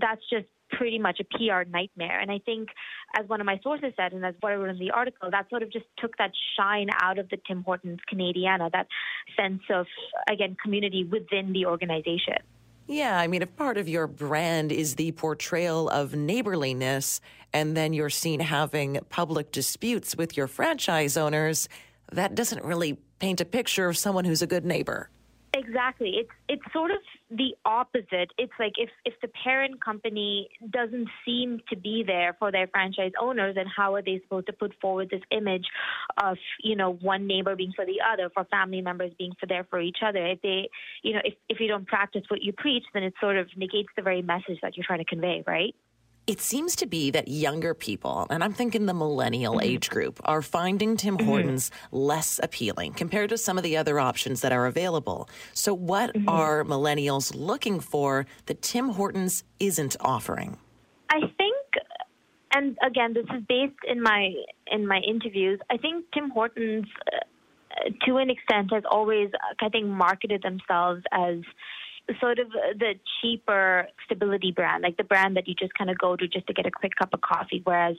That's 0.00 0.22
just 0.30 0.46
pretty 0.72 0.98
much 0.98 1.20
a 1.20 1.24
PR 1.24 1.68
nightmare. 1.68 2.18
And 2.18 2.30
I 2.30 2.38
think, 2.38 2.70
as 3.18 3.28
one 3.28 3.40
of 3.40 3.46
my 3.46 3.60
sources 3.62 3.92
said, 3.96 4.12
and 4.12 4.24
as 4.24 4.34
what 4.40 4.52
I 4.52 4.56
wrote 4.56 4.70
in 4.70 4.78
the 4.78 4.90
article, 4.90 5.30
that 5.30 5.48
sort 5.50 5.62
of 5.62 5.70
just 5.70 5.84
took 5.98 6.16
that 6.18 6.32
shine 6.56 6.88
out 7.00 7.18
of 7.18 7.28
the 7.28 7.38
Tim 7.46 7.62
Hortons 7.62 8.00
Canadiana, 8.12 8.70
that 8.72 8.86
sense 9.38 9.62
of, 9.70 9.86
again, 10.30 10.56
community 10.62 11.04
within 11.04 11.52
the 11.52 11.66
organization. 11.66 12.38
Yeah, 12.88 13.18
I 13.18 13.26
mean, 13.26 13.42
if 13.42 13.54
part 13.56 13.78
of 13.78 13.88
your 13.88 14.06
brand 14.06 14.72
is 14.72 14.96
the 14.96 15.12
portrayal 15.12 15.88
of 15.88 16.14
neighborliness, 16.14 17.20
and 17.52 17.76
then 17.76 17.92
you're 17.92 18.10
seen 18.10 18.40
having 18.40 18.98
public 19.08 19.52
disputes 19.52 20.16
with 20.16 20.36
your 20.36 20.46
franchise 20.46 21.16
owners, 21.16 21.68
that 22.10 22.34
doesn't 22.34 22.64
really 22.64 22.98
paint 23.18 23.40
a 23.40 23.44
picture 23.44 23.88
of 23.88 23.96
someone 23.96 24.24
who's 24.24 24.42
a 24.42 24.46
good 24.46 24.64
neighbor. 24.64 25.10
Exactly. 25.54 26.16
It's 26.16 26.30
it's 26.48 26.72
sort 26.72 26.90
of 26.90 26.98
the 27.36 27.54
opposite. 27.64 28.30
It's 28.36 28.52
like 28.58 28.72
if 28.76 28.90
if 29.04 29.14
the 29.22 29.28
parent 29.28 29.82
company 29.82 30.48
doesn't 30.70 31.08
seem 31.24 31.60
to 31.70 31.76
be 31.76 32.04
there 32.06 32.36
for 32.38 32.52
their 32.52 32.66
franchise 32.66 33.12
owners, 33.20 33.54
then 33.54 33.66
how 33.74 33.94
are 33.94 34.02
they 34.02 34.20
supposed 34.22 34.46
to 34.46 34.52
put 34.52 34.74
forward 34.80 35.08
this 35.10 35.22
image 35.30 35.66
of 36.22 36.36
you 36.62 36.76
know 36.76 36.92
one 36.92 37.26
neighbor 37.26 37.56
being 37.56 37.72
for 37.74 37.86
the 37.86 37.98
other, 38.12 38.30
for 38.34 38.44
family 38.44 38.82
members 38.82 39.12
being 39.18 39.32
for 39.40 39.46
there 39.46 39.64
for 39.64 39.80
each 39.80 39.98
other? 40.04 40.26
If 40.26 40.42
they, 40.42 40.68
you 41.02 41.14
know, 41.14 41.20
if 41.24 41.34
if 41.48 41.60
you 41.60 41.68
don't 41.68 41.86
practice 41.86 42.22
what 42.28 42.42
you 42.42 42.52
preach, 42.52 42.84
then 42.92 43.02
it 43.02 43.14
sort 43.20 43.36
of 43.36 43.48
negates 43.56 43.88
the 43.96 44.02
very 44.02 44.22
message 44.22 44.58
that 44.62 44.76
you're 44.76 44.86
trying 44.86 45.00
to 45.00 45.04
convey, 45.04 45.42
right? 45.46 45.74
It 46.26 46.40
seems 46.40 46.76
to 46.76 46.86
be 46.86 47.10
that 47.10 47.26
younger 47.26 47.74
people, 47.74 48.28
and 48.30 48.44
I'm 48.44 48.52
thinking 48.52 48.86
the 48.86 48.94
millennial 48.94 49.54
mm-hmm. 49.54 49.68
age 49.68 49.90
group, 49.90 50.20
are 50.24 50.40
finding 50.40 50.96
Tim 50.96 51.16
mm-hmm. 51.16 51.26
Hortons 51.26 51.70
less 51.90 52.38
appealing 52.40 52.92
compared 52.92 53.30
to 53.30 53.38
some 53.38 53.58
of 53.58 53.64
the 53.64 53.76
other 53.76 53.98
options 53.98 54.40
that 54.42 54.52
are 54.52 54.66
available. 54.66 55.28
So, 55.52 55.74
what 55.74 56.14
mm-hmm. 56.14 56.28
are 56.28 56.62
millennials 56.62 57.34
looking 57.34 57.80
for 57.80 58.26
that 58.46 58.62
Tim 58.62 58.90
Hortons 58.90 59.42
isn't 59.58 59.96
offering? 60.00 60.58
I 61.10 61.20
think, 61.20 61.56
and 62.54 62.78
again, 62.86 63.14
this 63.14 63.26
is 63.34 63.42
based 63.48 63.80
in 63.88 64.00
my 64.00 64.32
in 64.68 64.86
my 64.86 64.98
interviews. 64.98 65.58
I 65.70 65.76
think 65.76 66.04
Tim 66.14 66.30
Hortons, 66.30 66.86
uh, 67.12 67.90
to 68.06 68.18
an 68.18 68.30
extent, 68.30 68.72
has 68.72 68.84
always, 68.88 69.30
I 69.60 69.68
think, 69.70 69.86
marketed 69.86 70.42
themselves 70.42 71.02
as 71.10 71.40
sort 72.20 72.38
of 72.38 72.50
the 72.50 72.94
cheaper 73.20 73.86
stability 74.04 74.52
brand, 74.52 74.82
like 74.82 74.96
the 74.96 75.04
brand 75.04 75.36
that 75.36 75.46
you 75.46 75.54
just 75.54 75.72
kind 75.74 75.88
of 75.88 75.98
go 75.98 76.16
to 76.16 76.26
just 76.26 76.46
to 76.46 76.52
get 76.52 76.66
a 76.66 76.70
quick 76.70 76.92
cup 76.98 77.10
of 77.12 77.20
coffee. 77.20 77.60
Whereas 77.64 77.96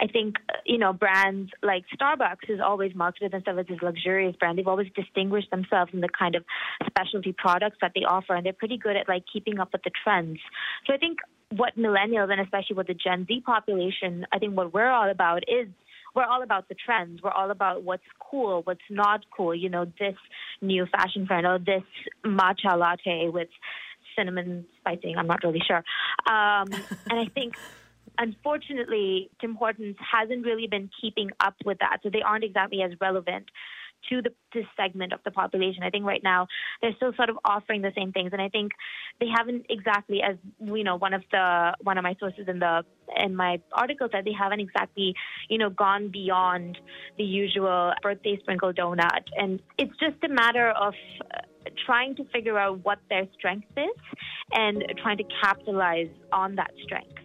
I 0.00 0.06
think, 0.06 0.36
you 0.64 0.78
know, 0.78 0.92
brands 0.92 1.50
like 1.62 1.84
Starbucks 1.98 2.48
has 2.48 2.60
always 2.64 2.94
marketed 2.94 3.32
themselves 3.32 3.60
as 3.60 3.66
this 3.66 3.78
luxurious 3.82 4.36
brand. 4.36 4.58
They've 4.58 4.66
always 4.66 4.88
distinguished 4.94 5.50
themselves 5.50 5.92
in 5.94 6.00
the 6.00 6.08
kind 6.08 6.34
of 6.34 6.44
specialty 6.86 7.34
products 7.36 7.78
that 7.80 7.92
they 7.94 8.02
offer, 8.02 8.34
and 8.34 8.44
they're 8.44 8.52
pretty 8.52 8.76
good 8.76 8.96
at 8.96 9.08
like 9.08 9.24
keeping 9.32 9.58
up 9.58 9.72
with 9.72 9.82
the 9.82 9.90
trends. 10.04 10.38
So 10.86 10.92
I 10.92 10.98
think 10.98 11.18
what 11.50 11.78
millennials 11.78 12.30
and 12.30 12.40
especially 12.40 12.76
what 12.76 12.88
the 12.88 12.94
Gen 12.94 13.24
Z 13.26 13.42
population, 13.46 14.26
I 14.32 14.38
think 14.38 14.56
what 14.56 14.74
we're 14.74 14.90
all 14.90 15.08
about 15.10 15.44
is 15.48 15.68
we're 16.16 16.24
all 16.24 16.42
about 16.42 16.68
the 16.68 16.74
trends. 16.74 17.22
We're 17.22 17.30
all 17.30 17.50
about 17.50 17.82
what's 17.84 18.02
cool, 18.18 18.62
what's 18.64 18.80
not 18.90 19.20
cool. 19.36 19.54
You 19.54 19.68
know, 19.68 19.84
this 19.98 20.16
new 20.62 20.86
fashion 20.86 21.26
trend 21.26 21.46
or 21.46 21.58
this 21.58 21.82
matcha 22.24 22.76
latte 22.76 23.28
with 23.28 23.48
cinnamon 24.16 24.64
spicing. 24.80 25.16
I'm 25.18 25.26
not 25.26 25.44
really 25.44 25.62
sure. 25.64 25.84
Um, 26.26 26.72
and 27.10 27.20
I 27.20 27.26
think. 27.32 27.54
Unfortunately, 28.18 29.28
Tim 29.42 29.56
Hortons 29.56 29.96
hasn't 30.00 30.46
really 30.46 30.66
been 30.66 30.88
keeping 31.02 31.32
up 31.38 31.54
with 31.66 31.80
that, 31.80 31.98
so 32.02 32.08
they 32.08 32.22
aren't 32.22 32.44
exactly 32.44 32.80
as 32.80 32.92
relevant 32.98 33.44
to 34.08 34.22
the 34.22 34.30
this 34.54 34.64
segment 34.76 35.12
of 35.12 35.20
the 35.24 35.30
population. 35.30 35.82
I 35.82 35.90
think 35.90 36.04
right 36.04 36.22
now 36.22 36.46
they're 36.80 36.94
still 36.96 37.12
sort 37.14 37.28
of 37.28 37.38
offering 37.44 37.82
the 37.82 37.92
same 37.96 38.12
things, 38.12 38.30
and 38.32 38.40
I 38.40 38.48
think 38.48 38.72
they 39.20 39.26
haven't 39.34 39.66
exactly, 39.68 40.20
as 40.22 40.36
you 40.60 40.84
know, 40.84 40.96
one 40.96 41.14
of 41.14 41.22
the 41.30 41.74
one 41.82 41.98
of 41.98 42.02
my 42.02 42.14
sources 42.18 42.46
in 42.48 42.58
the 42.58 42.84
in 43.16 43.34
my 43.36 43.60
article 43.72 44.08
said 44.10 44.24
they 44.24 44.32
haven't 44.32 44.60
exactly, 44.60 45.14
you 45.48 45.58
know, 45.58 45.70
gone 45.70 46.10
beyond 46.10 46.78
the 47.18 47.24
usual 47.24 47.92
birthday 48.02 48.38
sprinkle 48.40 48.72
donut, 48.72 49.24
and 49.36 49.60
it's 49.78 49.96
just 49.98 50.22
a 50.24 50.28
matter 50.28 50.70
of. 50.70 50.94
Uh, 51.34 51.40
trying 51.84 52.14
to 52.14 52.24
figure 52.32 52.56
out 52.56 52.84
what 52.84 52.98
their 53.10 53.26
strength 53.36 53.66
is 53.76 54.18
and 54.52 54.84
trying 55.02 55.18
to 55.18 55.24
capitalize 55.42 56.06
on 56.32 56.54
that 56.54 56.70
strength. 56.84 57.15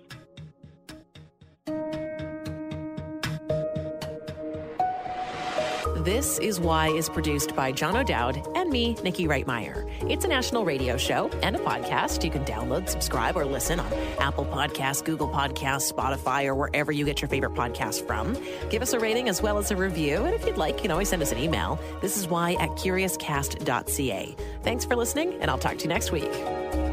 This 6.03 6.39
Is 6.39 6.59
Why 6.59 6.87
is 6.87 7.09
produced 7.09 7.55
by 7.55 7.71
John 7.71 7.95
O'Dowd 7.95 8.47
and 8.55 8.71
me, 8.71 8.95
Nikki 9.03 9.27
Reitmeyer. 9.27 9.87
It's 10.09 10.25
a 10.25 10.27
national 10.27 10.65
radio 10.65 10.97
show 10.97 11.29
and 11.43 11.55
a 11.55 11.59
podcast. 11.59 12.23
You 12.23 12.31
can 12.31 12.43
download, 12.43 12.89
subscribe, 12.89 13.37
or 13.37 13.45
listen 13.45 13.79
on 13.79 13.93
Apple 14.17 14.45
Podcasts, 14.45 15.05
Google 15.05 15.29
Podcasts, 15.29 15.93
Spotify, 15.93 16.45
or 16.45 16.55
wherever 16.55 16.91
you 16.91 17.05
get 17.05 17.21
your 17.21 17.29
favorite 17.29 17.53
podcasts 17.53 18.03
from. 18.03 18.35
Give 18.71 18.81
us 18.81 18.93
a 18.93 18.99
rating 18.99 19.29
as 19.29 19.43
well 19.43 19.59
as 19.59 19.69
a 19.69 19.75
review. 19.75 20.25
And 20.25 20.33
if 20.33 20.43
you'd 20.43 20.57
like, 20.57 20.77
you 20.77 20.81
can 20.81 20.91
always 20.91 21.09
send 21.09 21.21
us 21.21 21.31
an 21.31 21.37
email. 21.37 21.79
This 22.01 22.17
is 22.17 22.27
why 22.27 22.53
at 22.53 22.69
curiouscast.ca. 22.71 24.35
Thanks 24.63 24.85
for 24.85 24.95
listening, 24.95 25.39
and 25.39 25.51
I'll 25.51 25.59
talk 25.59 25.77
to 25.77 25.83
you 25.83 25.89
next 25.89 26.11
week. 26.11 26.90